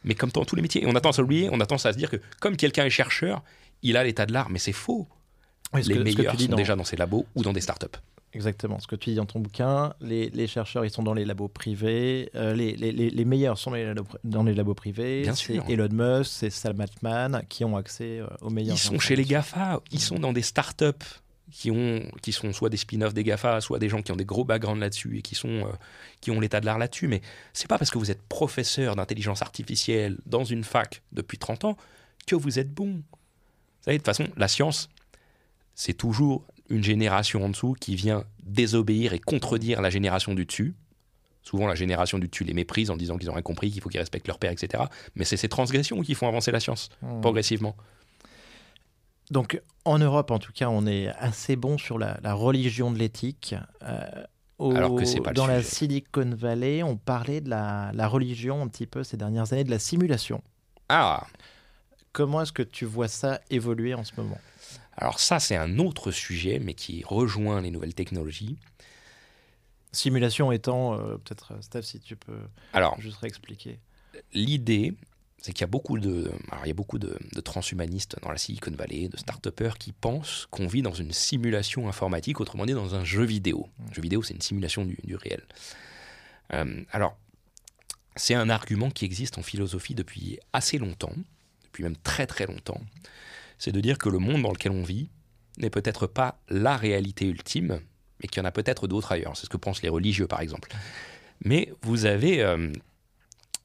[0.06, 1.86] Mais comme dans tous les métiers, et on a tendance à l'oublier, on a tendance
[1.86, 3.44] à se dire que comme quelqu'un est chercheur,
[3.82, 5.08] il a l'état de l'art, mais c'est faux.
[5.74, 7.98] les meilleurs sont déjà dans ces labos ou dans des startups.
[8.36, 11.48] Exactement, ce que tu dis dans ton bouquin, les, chercheurs, ils sont dans les labos
[11.48, 13.72] privés, euh, les, les, meilleurs sont
[14.26, 18.50] dans les labos, privés, c'est Elon Musk, c'est Sam Altman qui ont accès euh, aux
[18.50, 18.76] meilleurs.
[18.76, 20.92] Ils sont chez les GAFA, ils sont dans des startups
[21.52, 24.26] qui, ont, qui sont soit des spin-offs des GAFA, soit des gens qui ont des
[24.26, 25.72] gros backgrounds là-dessus et qui, sont, euh,
[26.22, 27.08] qui ont l'état de l'art là-dessus.
[27.08, 27.22] Mais
[27.54, 31.78] c'est pas parce que vous êtes professeur d'intelligence artificielle dans une fac depuis 30 ans
[32.28, 32.94] que vous êtes bon.
[32.96, 33.04] Vous
[33.82, 34.90] savez, de toute façon, la science,
[35.76, 40.74] c'est toujours une génération en dessous qui vient désobéir et contredire la génération du dessus.
[41.44, 43.90] Souvent, la génération du dessus les méprise en disant qu'ils ont rien compris, qu'il faut
[43.90, 44.86] qu'ils respectent leur père, etc.
[45.14, 47.22] Mais c'est ces transgressions qui font avancer la science, hmm.
[47.22, 47.76] progressivement.
[49.32, 53.56] Donc, en Europe, en tout cas, on est assez bon sur la, religion de l'éthique.
[53.84, 54.26] Euh,
[54.60, 58.68] Alors que c'est pas Dans la Silicon Valley, on parlait de la, la, religion un
[58.68, 60.42] petit peu ces dernières années, de la simulation.
[60.90, 61.26] Ah
[62.14, 64.40] Comment est-ce que tu vois ça évoluer en ce moment?
[64.98, 68.58] Alors ça, c'est un autre sujet, mais qui rejoint les nouvelles technologies.
[69.92, 72.40] Simulation étant, euh, peut-être, Steph, si tu peux
[72.74, 73.80] Alors, juste réexpliquer.
[74.34, 74.94] L'idée,
[75.46, 76.32] c'est qu'il y a beaucoup de,
[76.64, 80.66] il y a beaucoup de, transhumanistes dans la Silicon Valley, de start qui pensent qu'on
[80.66, 83.70] vit dans une simulation informatique, autrement dit dans un jeu vidéo.
[83.88, 85.44] Un jeu vidéo, c'est une simulation du, réel.
[86.54, 87.16] Euh, alors,
[88.16, 91.14] c'est un argument qui existe en philosophie depuis assez longtemps,
[91.66, 92.82] depuis même très très longtemps
[93.58, 95.10] c'est de dire que le monde dans lequel on vit
[95.58, 97.80] n'est peut-être pas la réalité ultime,
[98.20, 99.38] mais qu'il y en a peut-être d'autres ailleurs.
[99.38, 100.70] C'est ce que pensent les religieux, par exemple.
[101.44, 102.72] Mais vous avez, euh,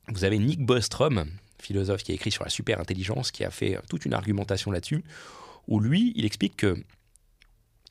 [0.08, 1.26] vous avez Nick Bostrom,
[1.62, 5.04] philosophe qui a écrit sur la super intelligence, qui a fait toute une argumentation là-dessus,
[5.68, 6.76] où lui, il explique que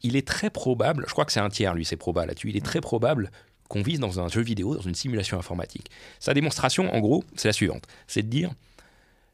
[0.02, 2.58] il est très probable, je crois que c'est un tiers, lui, c'est probable là-dessus, il
[2.58, 3.32] est très probable
[3.68, 5.92] qu'on vise dans un jeu vidéo, dans une simulation informatique.
[6.20, 7.86] Sa démonstration, en gros, c'est la suivante.
[8.08, 8.52] C'est de dire,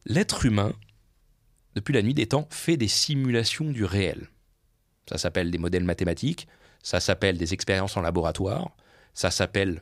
[0.05, 0.73] l'être humain
[1.75, 4.29] depuis la nuit des temps, fait des simulations du réel.
[5.09, 6.47] Ça s'appelle des modèles mathématiques,
[6.81, 8.71] ça s'appelle des expériences en laboratoire,
[9.13, 9.81] ça s'appelle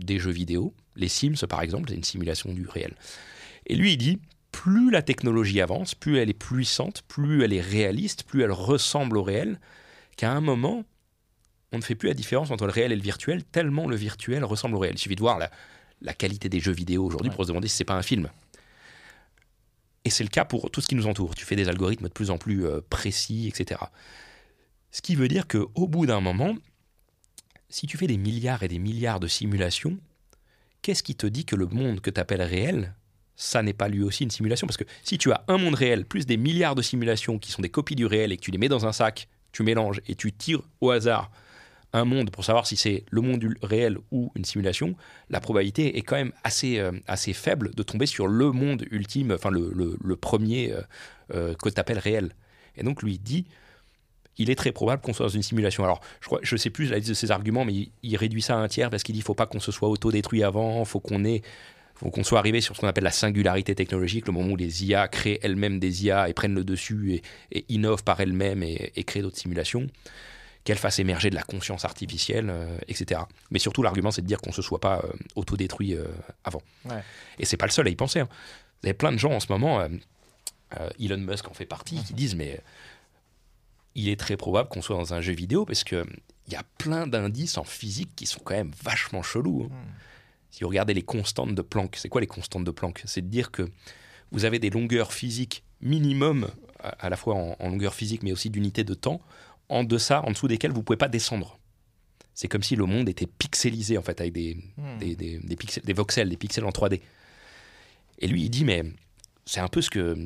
[0.00, 0.74] des jeux vidéo.
[0.96, 2.94] Les Sims, par exemple, c'est une simulation du réel.
[3.66, 4.18] Et lui, il dit,
[4.52, 9.18] plus la technologie avance, plus elle est puissante, plus elle est réaliste, plus elle ressemble
[9.18, 9.60] au réel,
[10.16, 10.84] qu'à un moment,
[11.72, 14.44] on ne fait plus la différence entre le réel et le virtuel, tellement le virtuel
[14.44, 14.94] ressemble au réel.
[14.94, 17.84] Il suffit de voir la, qualité des jeux vidéo aujourd'hui pour se demander si c'est
[17.84, 18.30] pas un film.
[20.04, 21.34] Et c'est le cas pour tout ce qui nous entoure.
[21.34, 23.80] Tu fais des algorithmes de plus en plus euh, précis, etc.
[24.92, 26.54] Ce qui veut dire qu'au bout d'un moment,
[27.68, 29.98] si tu fais des milliards et des milliards de simulations,
[30.80, 32.94] qu'est-ce qui te dit que le monde que tu appelles réel,
[33.36, 36.04] ça n'est pas lui aussi une simulation Parce que si tu as un monde réel
[36.04, 38.58] plus des milliards de simulations qui sont des copies du réel et que tu les
[38.58, 41.30] mets dans un sac, tu mélanges et tu tires au hasard
[41.92, 44.96] un monde pour savoir si c'est le monde réel ou une simulation,
[45.30, 49.32] la probabilité est quand même assez, euh, assez faible de tomber sur le monde ultime,
[49.32, 50.82] enfin le, le, premier euh,
[51.34, 52.34] euh, que tu appelles réel.
[52.76, 53.46] Et donc lui dit,
[54.36, 55.84] il est très probable qu'on soit dans une simulation.
[55.84, 58.56] Alors je crois, je sais plus la liste de ses arguments, mais il, réduit ça
[58.56, 61.00] à un tiers parce qu'il dit, il faut pas qu'on se soit autodétruit avant, faut
[61.00, 61.42] qu'on ait
[61.96, 64.84] faut qu'on soit arrivé sur ce qu'on appelle la singularité technologique, le moment où les
[64.84, 69.04] IA créent elles-mêmes des IA et prennent le dessus et, innovent par elles-mêmes et, et
[69.04, 69.88] créent d'autres simulations
[70.66, 73.22] qu'elle fasse émerger de la conscience artificielle, euh, etc.
[73.50, 76.08] Mais surtout, l'argument, c'est de dire qu'on ne se soit pas euh, autodétruit euh,
[76.42, 76.60] avant.
[76.84, 77.02] Ouais.
[77.38, 78.18] Et c'est pas le seul à y penser.
[78.18, 78.28] Hein.
[78.82, 79.80] Vous avez plein de gens en ce moment,
[81.00, 82.60] Elon Musk en fait partie, qui disent mais
[83.94, 86.04] il est très probable qu'on soit dans un jeu vidéo parce que
[86.46, 89.70] il y a plein d'indices en physique qui sont quand même vachement chelous.
[89.70, 89.74] Hein.
[89.74, 89.92] Hmm.
[90.50, 93.02] Si vous regardez les constantes de Planck, c'est quoi les constantes de Planck?
[93.04, 93.68] C'est de dire que
[94.32, 96.48] vous avez des longueurs physiques minimum
[96.80, 99.20] à, la fois en, longueur physique, mais aussi d'unité de temps,
[99.68, 101.58] en deçà, en dessous desquelles vous ne pouvez pas descendre.
[102.34, 104.98] C'est comme si le monde était pixelisé, en fait, avec des, hmm.
[104.98, 107.00] des, des, pixels, des voxels, des pixels en 3D.
[108.18, 108.84] Et lui, il dit, mais
[109.44, 110.16] c'est un peu ce que,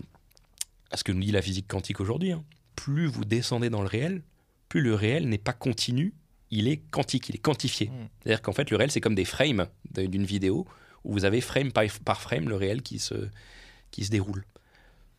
[0.93, 2.33] ce que nous dit la physique quantique aujourd'hui.
[2.33, 2.45] Hein.
[2.75, 4.23] Plus vous descendez dans le réel,
[4.69, 6.15] plus le réel n'est pas continu,
[6.51, 7.89] il est quantique, il est quantifié.
[7.89, 8.09] Hmm.
[8.23, 10.67] C'est-à-dire qu'en fait, le réel, c'est comme des frames d'une vidéo,
[11.05, 13.29] où vous avez frame par frame le réel qui se,
[13.91, 14.45] qui se déroule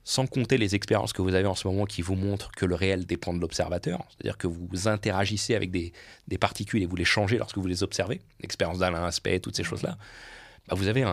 [0.04, 2.76] sans compter les expériences que vous avez en ce moment qui vous montrent que le
[2.76, 5.94] réel dépend de l'observateur, c'est-à-dire que vous interagissez avec des,
[6.40, 9.98] particules et vous les changez lorsque vous les observez, l'expérience d'Alain Aspect, toutes ces choses-là,
[10.68, 11.04] bah, vous avez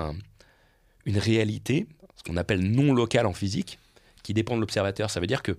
[1.05, 3.79] une réalité, ce qu'on appelle non locale en physique,
[4.23, 5.11] qui dépend de l'observateur.
[5.11, 5.57] Ça veut dire que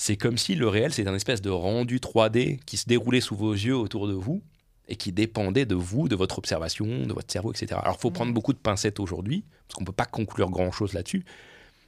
[0.00, 3.34] c'est comme si le réel, c'est un espèce de rendu 3D qui se déroulait sous
[3.34, 4.42] vos yeux autour de vous
[4.86, 7.80] et qui dépendait de vous, de votre observation, de votre cerveau, etc.
[7.82, 8.12] Alors il faut mmh.
[8.12, 11.24] prendre beaucoup de pincettes aujourd'hui, parce qu'on ne peut pas conclure grand-chose là-dessus,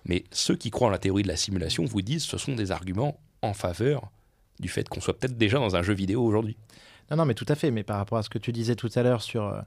[0.06, 2.56] mais ceux qui croient en la théorie de la simulation vous disent que ce sont
[2.56, 4.10] des arguments en faveur
[4.58, 6.56] du fait qu'on soit peut-être déjà dans un jeu vidéo aujourd'hui.
[7.12, 7.70] Non, non, mais tout à fait.
[7.70, 9.60] Mais par rapport à ce que tu disais tout à l'heure sur euh,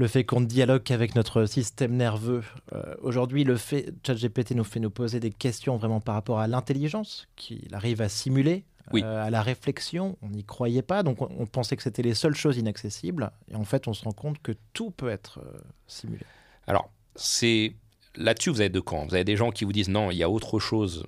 [0.00, 2.42] le fait qu'on dialogue qu'avec notre système nerveux,
[2.72, 6.48] euh, aujourd'hui, le fait ChatGPT nous fait nous poser des questions vraiment par rapport à
[6.48, 10.16] l'intelligence qu'il arrive à simuler, euh, à la réflexion.
[10.22, 13.30] On n'y croyait pas, donc on, pensait que c'était les seules choses inaccessibles.
[13.50, 15.38] Et en fait, on se rend compte que tout peut être
[15.86, 16.24] simulé.
[16.66, 17.74] Alors, c'est
[18.16, 19.04] là-dessus, vous avez deux camps.
[19.04, 21.04] Vous avez des gens qui vous disent non, il y a autre chose.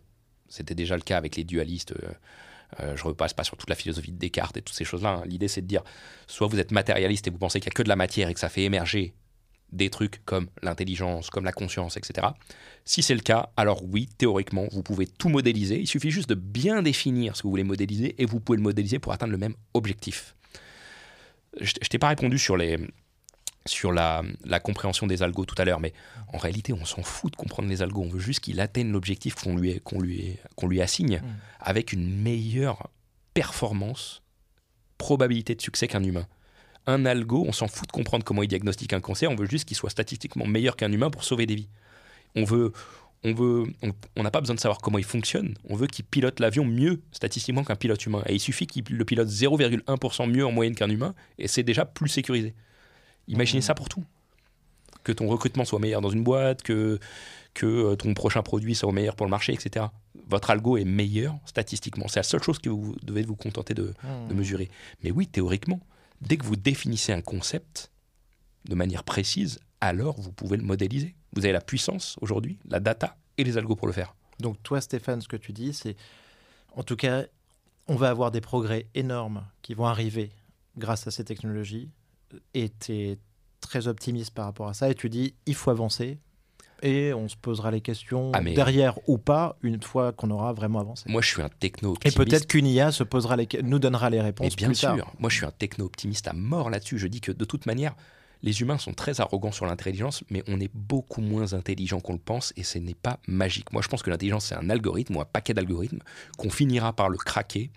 [0.51, 1.95] C'était déjà le cas avec les dualistes.
[2.81, 5.21] Euh, je ne repasse pas sur toute la philosophie de Descartes et toutes ces choses-là.
[5.21, 5.23] Hein.
[5.27, 5.83] L'idée, c'est de dire
[6.27, 8.35] soit vous êtes matérialiste et vous pensez qu'il n'y a que de la matière et
[8.35, 9.15] que ça fait émerger
[9.73, 12.29] des trucs comme l'intelligence, comme la conscience, etc.
[12.85, 15.81] Si c'est le cas, alors oui, théoriquement, vous pouvez tout modéliser.
[15.81, 18.63] Il suffit juste de bien définir ce que vous voulez modéliser et vous pouvez le
[18.63, 20.35] modéliser pour atteindre le même objectif.
[21.61, 22.79] Je, ne t'ai pas répondu sur les,
[23.67, 24.23] sur la,
[24.63, 25.93] compréhension des algos tout à l'heure, mais
[26.33, 28.03] en réalité, on s'en fout de comprendre les algos.
[28.03, 31.37] On veut juste qu'il atteigne l'objectif qu'on lui, qu'on lui, qu'on lui assigne mm.
[31.61, 32.89] avec une meilleure
[33.35, 34.23] performance,
[34.99, 36.27] probabilité de succès qu'un humain.
[36.87, 39.67] Un algo, on s'en fout de comprendre comment il diagnostique un cancer, on veut juste
[39.67, 41.69] qu'il soit statistiquement meilleur qu'un humain pour sauver des vies.
[42.35, 42.73] On veut,
[43.23, 43.67] on veut,
[44.17, 45.55] on n'a pas besoin de savoir comment il fonctionne.
[45.69, 48.23] On veut qu'il pilote l'avion mieux statistiquement qu'un pilote humain.
[48.27, 51.85] Et il suffit qu'il le pilote 0,1% mieux en moyenne qu'un humain, et c'est déjà
[51.85, 52.55] plus sécurisé.
[53.29, 54.05] Imaginez ça pour tout.
[55.05, 56.99] Que ton recrutement soit meilleur dans une boîte, que,
[57.55, 59.87] que euh, ton prochain produit soit meilleur pour le marché, etc.
[60.29, 62.09] Votre algo est meilleur statistiquement.
[62.09, 64.29] C'est la seule chose que vous devez vous contenter de, hmm.
[64.29, 64.71] de mesurer.
[65.03, 65.81] Mais oui, théoriquement,
[66.21, 67.91] dès que vous définissez un concept
[68.65, 71.15] de manière précise, alors vous pouvez le modéliser.
[71.33, 74.15] Vous avez la puissance aujourd'hui, la data et les algos pour le faire.
[74.39, 75.97] Donc toi, Stéphane, ce que tu dis, c'est,
[76.77, 77.25] en tout cas,
[77.89, 80.31] on va avoir des progrès énormes qui vont arriver
[80.77, 81.91] grâce à ces technologies
[82.55, 83.19] et tu es
[83.61, 86.19] très optimiste par rapport à ça et tu dis il faut avancer
[86.83, 90.81] et on se posera les questions ah, derrière ou pas une fois qu'on aura vraiment
[90.81, 91.05] avancé.
[91.09, 92.19] Moi, je suis un techno optimiste.
[92.19, 94.57] Et peut-être qu'une IA se posera les, nous donnera les réponses.
[94.57, 96.99] bien sûr, moi je suis un techno optimiste à mort là-dessus.
[96.99, 97.95] Je dis que de toute manière,
[98.43, 102.19] les humains sont très arrogants sur l'intelligence, mais on est beaucoup moins intelligent qu'on le
[102.19, 103.73] pense et ce n'est pas magique.
[103.73, 106.01] Moi, je pense que l'intelligence, c'est un algorithme ou un paquet d'algorithmes
[106.37, 107.71] qu'on finira par le craquer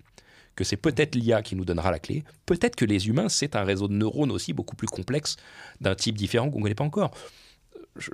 [0.55, 3.63] que c'est peut-être l'IA qui nous donnera la clé, peut-être que les humains, c'est un
[3.63, 5.35] réseau de neurones aussi beaucoup plus complexe,
[5.81, 7.11] d'un type différent qu'on ne connaît pas encore.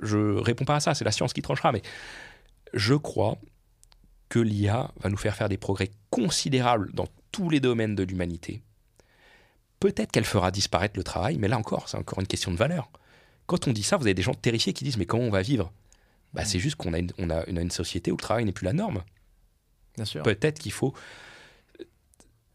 [0.02, 1.82] Je ne réponds pas à ça, c'est la science qui tranchera, mais
[2.74, 3.38] je crois
[4.28, 8.62] que l'IA va nous faire faire des progrès considérables dans tous les domaines de l'humanité.
[9.78, 12.90] Peut-être qu'elle fera disparaître le travail, mais là encore, c'est encore une question de valeur.
[13.46, 15.42] Quand on dit ça, vous avez des gens terrifiés qui disent mais comment on va
[15.42, 15.72] vivre?
[16.32, 18.72] Bah, C'est juste qu'on a, on a une société où le travail n'est plus la
[18.72, 19.02] norme.
[19.96, 20.22] Bien sûr.
[20.22, 20.94] Peut-être qu'il faut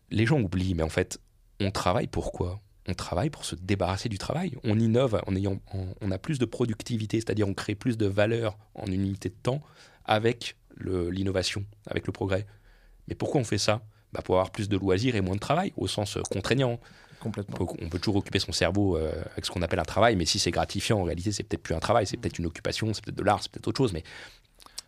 [0.10, 1.20] les gens oublient, mais en fait,
[1.60, 4.56] on travaille pourquoi on travaille pour se débarrasser du travail.
[4.64, 5.60] On innove en ayant,
[6.02, 9.36] on a plus de productivité, c'est-à-dire on crée plus de valeur en une unité de
[9.36, 9.62] temps
[10.06, 12.48] avec l'innovation, avec le progrès.
[13.08, 13.82] Mais pourquoi on fait ça?
[14.14, 16.80] Bah Pour avoir plus de loisirs et moins de travail, au sens euh, contraignant.
[17.20, 17.58] Complètement.
[17.82, 20.40] On peut, toujours occuper son cerveau euh, avec ce qu'on appelle un travail, mais si
[20.40, 23.18] c'est gratifiant, en réalité, c'est peut-être plus un travail, c'est peut-être une occupation, c'est peut-être
[23.18, 23.92] de l'art, c'est peut-être autre chose.
[23.92, 24.04] Mais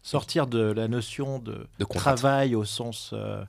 [0.04, 3.44] sortir de la notion de, travail au sens euh,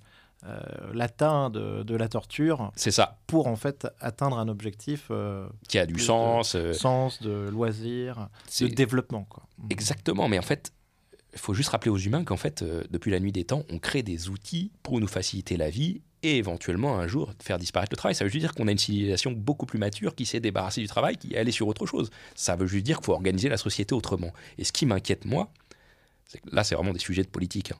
[0.46, 0.58] euh,
[0.94, 2.72] latin de, la torture.
[2.74, 3.18] C'est ça.
[3.26, 7.48] Pour en fait atteindre un objectif euh, qui a du sens, de, euh, sens de
[7.50, 8.28] loisir,
[8.60, 9.26] de développement.
[9.28, 9.42] Quoi.
[9.68, 10.72] Exactement, mais en fait,
[11.34, 14.02] il faut juste rappeler aux humains qu'en fait, depuis la nuit des temps, on crée
[14.02, 18.14] des outils pour nous faciliter la vie et éventuellement un jour faire disparaître le travail.
[18.14, 20.88] Ça veut juste dire qu'on a une civilisation beaucoup plus mature qui s'est débarrassée du
[20.88, 22.10] travail, qui est allée sur autre chose.
[22.34, 24.32] Ça veut juste dire qu'il faut organiser la société autrement.
[24.58, 25.50] Et ce qui m'inquiète, moi,
[26.50, 27.72] Là, c'est vraiment des sujets de politique.
[27.72, 27.78] Hein.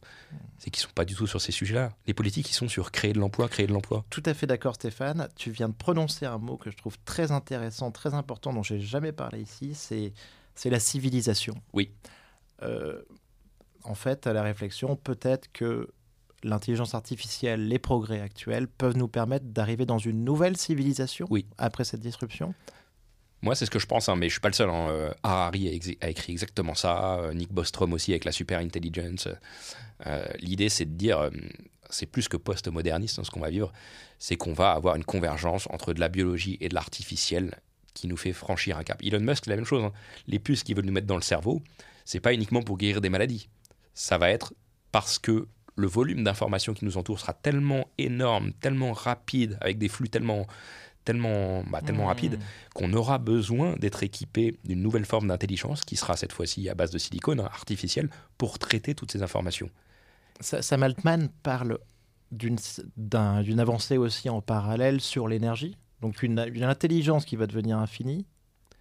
[0.59, 1.93] C'est qu'ils ne sont pas du tout sur ces sujets-là.
[2.07, 4.05] Les politiques, ils sont sur créer de l'emploi, créer de l'emploi.
[4.11, 5.29] Tout à fait d'accord, Stéphane.
[5.37, 8.81] Tu viens de prononcer un mot que je trouve très intéressant, très important, dont j'ai
[8.81, 9.75] jamais parlé ici.
[9.75, 10.13] C'est,
[10.55, 11.55] c'est la civilisation.
[11.73, 11.91] Oui.
[12.63, 13.03] Euh,
[13.85, 15.89] en fait, à la réflexion, peut-être que
[16.43, 21.47] l'intelligence artificielle, les progrès actuels peuvent nous permettre d'arriver dans une nouvelle civilisation oui.
[21.59, 22.55] après cette disruption?
[23.43, 24.69] Moi, c'est ce que je pense, hein, mais je suis pas le seul.
[24.69, 24.89] Hein.
[24.91, 27.19] Euh, Harari a, écrit exactement ça.
[27.21, 29.29] Euh, Nick Bostrom aussi avec la super intelligence.
[30.07, 31.31] Euh, l'idée, c'est de dire,
[31.89, 33.73] c'est plus que post-moderniste hein, ce qu'on va vivre,
[34.19, 37.55] c'est qu'on va avoir une convergence entre de la biologie et de l'artificiel
[37.95, 39.03] qui nous fait franchir un cap.
[39.03, 39.91] Elon Musk, c'est la même chose.
[40.27, 41.63] Les puces qu'ils veulent nous mettre dans le cerveau,
[42.05, 43.49] c'est pas uniquement pour guérir des maladies.
[43.95, 44.53] Ça va être
[44.93, 49.89] parce que le volume d'informations qui nous entoure sera tellement énorme, tellement rapide, avec des
[49.89, 50.47] flux tellement
[51.05, 52.09] tellement, bah, tellement hmm.
[52.09, 52.39] rapide
[52.75, 56.91] qu'on aura besoin d'être équipé d'une nouvelle forme d'intelligence qui sera cette fois-ci à base
[56.91, 59.71] de silicone hein, artificiel pour traiter toutes ces informations.
[60.41, 61.79] Sam Altman parle
[62.31, 68.27] d'une avancée aussi en parallèle sur l'énergie, donc une, intelligence qui va devenir infinie,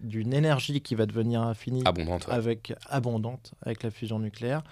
[0.00, 4.62] d'une énergie qui va devenir infinie, abondante, avec, abondante avec la fusion nucléaire,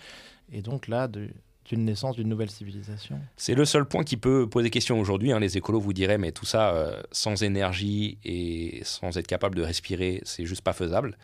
[0.50, 1.28] et donc là, de,
[1.68, 3.20] d'une naissance d'une nouvelle civilisation.
[3.36, 5.32] C'est le seul point qui peut poser question aujourd'hui.
[5.32, 5.38] Hein.
[5.38, 9.62] Les écolos vous diraient, mais tout ça, euh, sans énergie et sans être capable de
[9.62, 11.16] respirer, c'est juste pas faisable.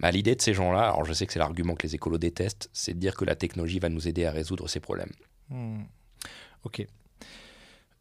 [0.00, 2.68] Bah, L'idée de ces gens-là, alors je sais que c'est l'argument que les écolos détestent,
[2.72, 5.12] c'est de dire que la technologie va nous aider à résoudre ces problèmes.
[5.48, 5.82] Hmm.
[6.64, 6.86] Ok.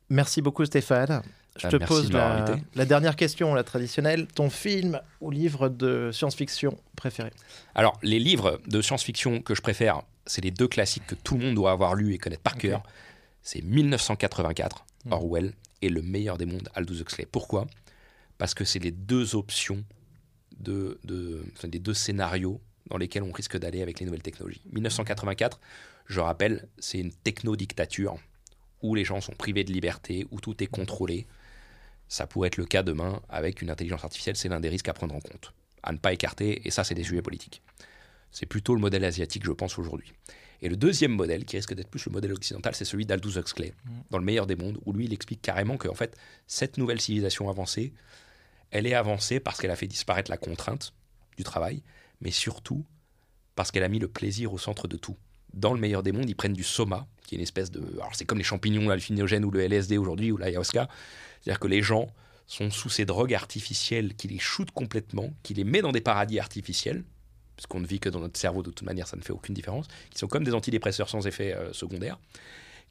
[0.09, 1.21] Merci beaucoup Stéphane.
[1.57, 4.27] Je bah, te pose la, la, dernière question, la traditionnelle.
[4.27, 7.31] Ton film ou livre de science-fiction préféré?
[7.75, 11.45] Alors, les livres de science-fiction que je préfère, c'est les deux classiques que tout le
[11.45, 12.81] monde doit avoir lu et connaître par cœur.
[13.43, 15.11] C'est 1984, hmm.
[15.11, 17.27] Orwell, et Le meilleur des mondes, Aldous Huxley.
[17.29, 17.67] Pourquoi?
[18.37, 19.83] Parce que c'est les deux options,
[20.59, 24.61] de, de les deux scénarios dans lesquels on risque d'aller avec les nouvelles technologies.
[24.71, 25.59] 1984,
[26.05, 28.17] je rappelle, c'est une techno-dictature
[28.81, 31.25] où les gens sont privés de liberté, où tout est contrôlé.
[32.13, 34.93] Ça pourrait être le cas demain avec une intelligence artificielle, c'est l'un des risques à
[34.93, 35.51] prendre en compte,
[35.81, 37.63] à ne pas écarter, et ça, c'est des sujets politiques.
[38.29, 40.13] C'est plutôt le modèle asiatique, je pense, aujourd'hui.
[40.61, 43.73] Et le deuxième modèle, qui risque d'être plus le modèle occidental, c'est celui d'Aldous Huxley,
[43.85, 43.91] mm.
[44.11, 47.01] dans Le meilleur des mondes, où lui, il explique carrément que, en fait, cette nouvelle
[47.01, 47.95] civilisation avancée,
[48.69, 50.93] elle est avancée parce qu'elle a fait disparaître la contrainte
[51.35, 51.81] du travail,
[52.21, 52.85] mais surtout
[53.55, 55.17] parce qu'elle a mis le plaisir au centre de tout.
[55.53, 57.81] Dans Le meilleur des mondes, ils prennent du soma, qui est une espèce de.
[57.95, 60.87] Alors, c'est comme les champignons hallucinogènes ou le LSD aujourd'hui, ou l'ayahuasca.
[61.41, 62.07] C'est-à-dire que les gens
[62.47, 66.39] sont sous ces drogues artificielles qui les shootent complètement, qui les met dans des paradis
[66.39, 67.03] artificiels,
[67.55, 69.55] parce qu'on ne vit que dans notre cerveau, de toute manière, ça ne fait aucune
[69.55, 72.19] différence, qui sont comme des antidépresseurs sans effet euh, secondaire,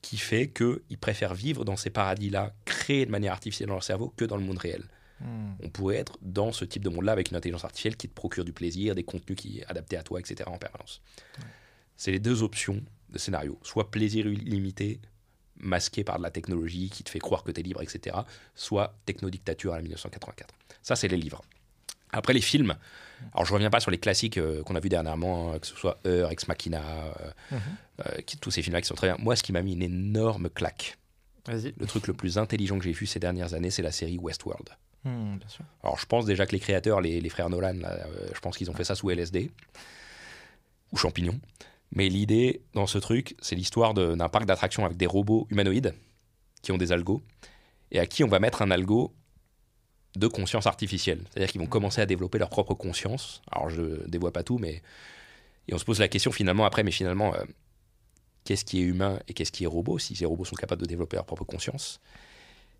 [0.00, 4.12] qui fait qu'ils préfèrent vivre dans ces paradis-là, créés de manière artificielle dans leur cerveau,
[4.16, 4.84] que dans le monde réel.
[5.20, 5.52] Hmm.
[5.62, 8.44] On pourrait être dans ce type de monde-là avec une intelligence artificielle qui te procure
[8.44, 10.50] du plaisir, des contenus qui sont adaptés à toi, etc.
[10.52, 11.00] en permanence.
[12.02, 13.60] C'est les deux options de scénario.
[13.62, 14.98] Soit plaisir illimité,
[15.56, 18.16] masqué par de la technologie qui te fait croire que tu es libre, etc.
[18.56, 20.52] Soit technodictature à la 1984.
[20.82, 21.42] Ça, c'est les livres.
[22.10, 22.74] Après les films,
[23.32, 25.76] alors je reviens pas sur les classiques euh, qu'on a vus dernièrement, hein, que ce
[25.76, 27.60] soit Heure, Ex Machina, euh, mhm.
[28.00, 29.16] euh, tous ces films-là qui sont très bien.
[29.20, 30.98] Moi, ce qui m'a mis une énorme claque,
[31.46, 34.70] le truc le plus intelligent que j'ai vu ces dernières années, c'est la série Westworld.
[35.04, 35.36] Hmm,
[35.84, 37.78] alors je pense déjà que les créateurs, les, frères Nolan,
[38.34, 39.52] je pense qu'ils ont fait ça sous LSD
[40.90, 41.40] ou champignons.
[41.94, 45.94] Mais l'idée dans ce truc, c'est l'histoire d'un parc d'attractions avec des robots humanoïdes
[46.62, 47.22] qui ont des algos
[47.90, 49.12] et à qui on va mettre un algo
[50.16, 51.22] de conscience artificielle.
[51.30, 53.42] C'est-à-dire qu'ils vont commencer à développer leur propre conscience.
[53.50, 54.82] Alors je dévoie pas tout, mais
[55.68, 57.44] et on se pose la question finalement après, mais finalement, euh,
[58.44, 59.98] qu'est-ce qui est humain et qu'est-ce qui est robot?
[59.98, 62.00] Si ces robots sont capables de développer leur propre conscience,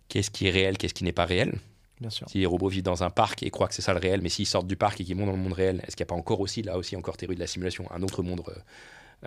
[0.09, 1.59] qu'est-ce qui est réel, qu'est-ce qui n'est pas réel?
[2.01, 2.29] Bien sûr.
[2.29, 4.29] Si les robots vivent dans un parc et croient que c'est ça le réel, mais
[4.29, 6.13] s'ils sortent du parc et qu'ils vont dans le monde réel, est-ce qu'il n'y a
[6.15, 8.55] pas encore aussi, là aussi encore théorie de la simulation, un autre monde euh,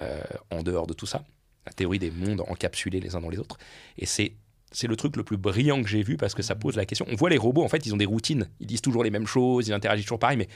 [0.02, 0.22] euh,
[0.52, 1.24] en dehors de tout ça
[1.66, 3.58] La théorie des mondes encapsulés les uns dans les autres.
[3.98, 4.34] Et c'est
[4.72, 7.06] c'est le truc le plus brillant que j'ai vu parce que ça pose la question.
[7.10, 8.50] On voit les robots, en fait, ils ont des routines.
[8.60, 10.50] Ils disent toujours les mêmes choses, ils interagissent toujours pareil, mais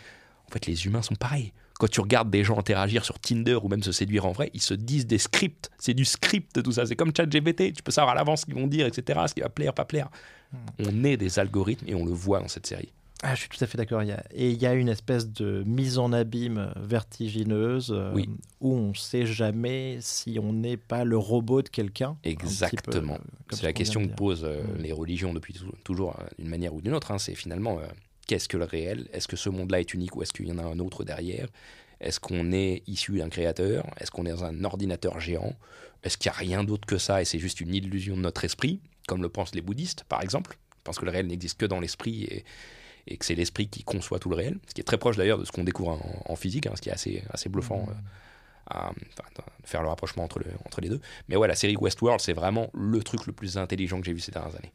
[0.48, 1.54] en fait, les humains sont pareils.
[1.80, 4.62] Quand tu regardes des gens interagir sur Tinder ou même se séduire en vrai, ils
[4.62, 5.72] se disent des scripts.
[5.78, 6.86] C'est du script, tout ça.
[6.86, 7.72] C'est comme ChatGPT.
[7.72, 9.86] Tu peux savoir à l'avance ce qu'ils vont dire, etc., ce qui va plaire, pas
[9.86, 10.10] plaire.
[10.52, 10.58] Hmm.
[10.80, 12.92] On est des algorithmes et on le voit dans cette série.
[13.22, 14.01] Ah, je suis tout à fait d'accord.
[14.01, 18.13] Et il y a une espèce de mise en abîme vertigineuse euh,
[18.61, 22.17] où on ne sait jamais si on n'est pas le robot de quelqu'un.
[22.24, 23.17] Exactement.
[23.51, 24.82] C'est la question que posent euh, mm.
[24.82, 27.11] les religions depuis toujours euh, d'une manière ou d'une autre.
[27.11, 27.17] Hein.
[27.17, 27.80] C'est finalement
[28.28, 29.09] qu'est-ce que le réel?
[29.11, 31.47] Est-ce que ce monde-là est unique ou est-ce qu'il y en a un autre derrière?
[31.99, 33.86] Est-ce qu'on est issu d'un créateur?
[33.99, 35.55] Est-ce qu'on est dans un ordinateur géant?
[36.03, 38.45] Est-ce qu'il n'y a rien d'autre que ça et c'est juste une illusion de notre
[38.45, 40.57] esprit, comme le pensent les bouddhistes par exemple?
[40.86, 42.45] Pense que le réel n'existe que dans l'esprit et
[43.10, 45.39] et que c'est l'esprit qui conçoit tout le réel, ce qui est très proche d'ailleurs
[45.39, 47.89] de ce qu'on découvre en, physique, hein, ce qui est assez, assez bluffant mmh.
[47.89, 48.91] euh, à,
[49.64, 51.01] faire le rapprochement entre, le, entre les deux.
[51.28, 54.20] Mais ouais, la série Westworld, c'est vraiment le truc le plus intelligent que j'ai vu
[54.20, 54.72] ces dernières années.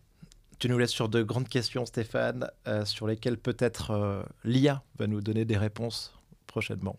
[0.58, 5.06] Tu nous laisses sur de grandes questions, Stéphane, euh, sur lesquelles peut-être euh, l'IA va
[5.06, 6.12] nous donner des réponses
[6.46, 6.96] prochainement.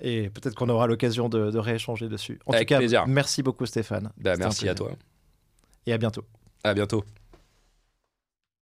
[0.00, 2.40] Et peut-être qu'on aura l'occasion de, rééchanger dessus.
[2.46, 3.06] En Avec tout cas, plaisir.
[3.06, 4.10] merci beaucoup Stéphane.
[4.16, 4.90] Bah, merci à toi.
[5.86, 6.24] Et à bientôt.
[6.64, 7.04] À bientôt.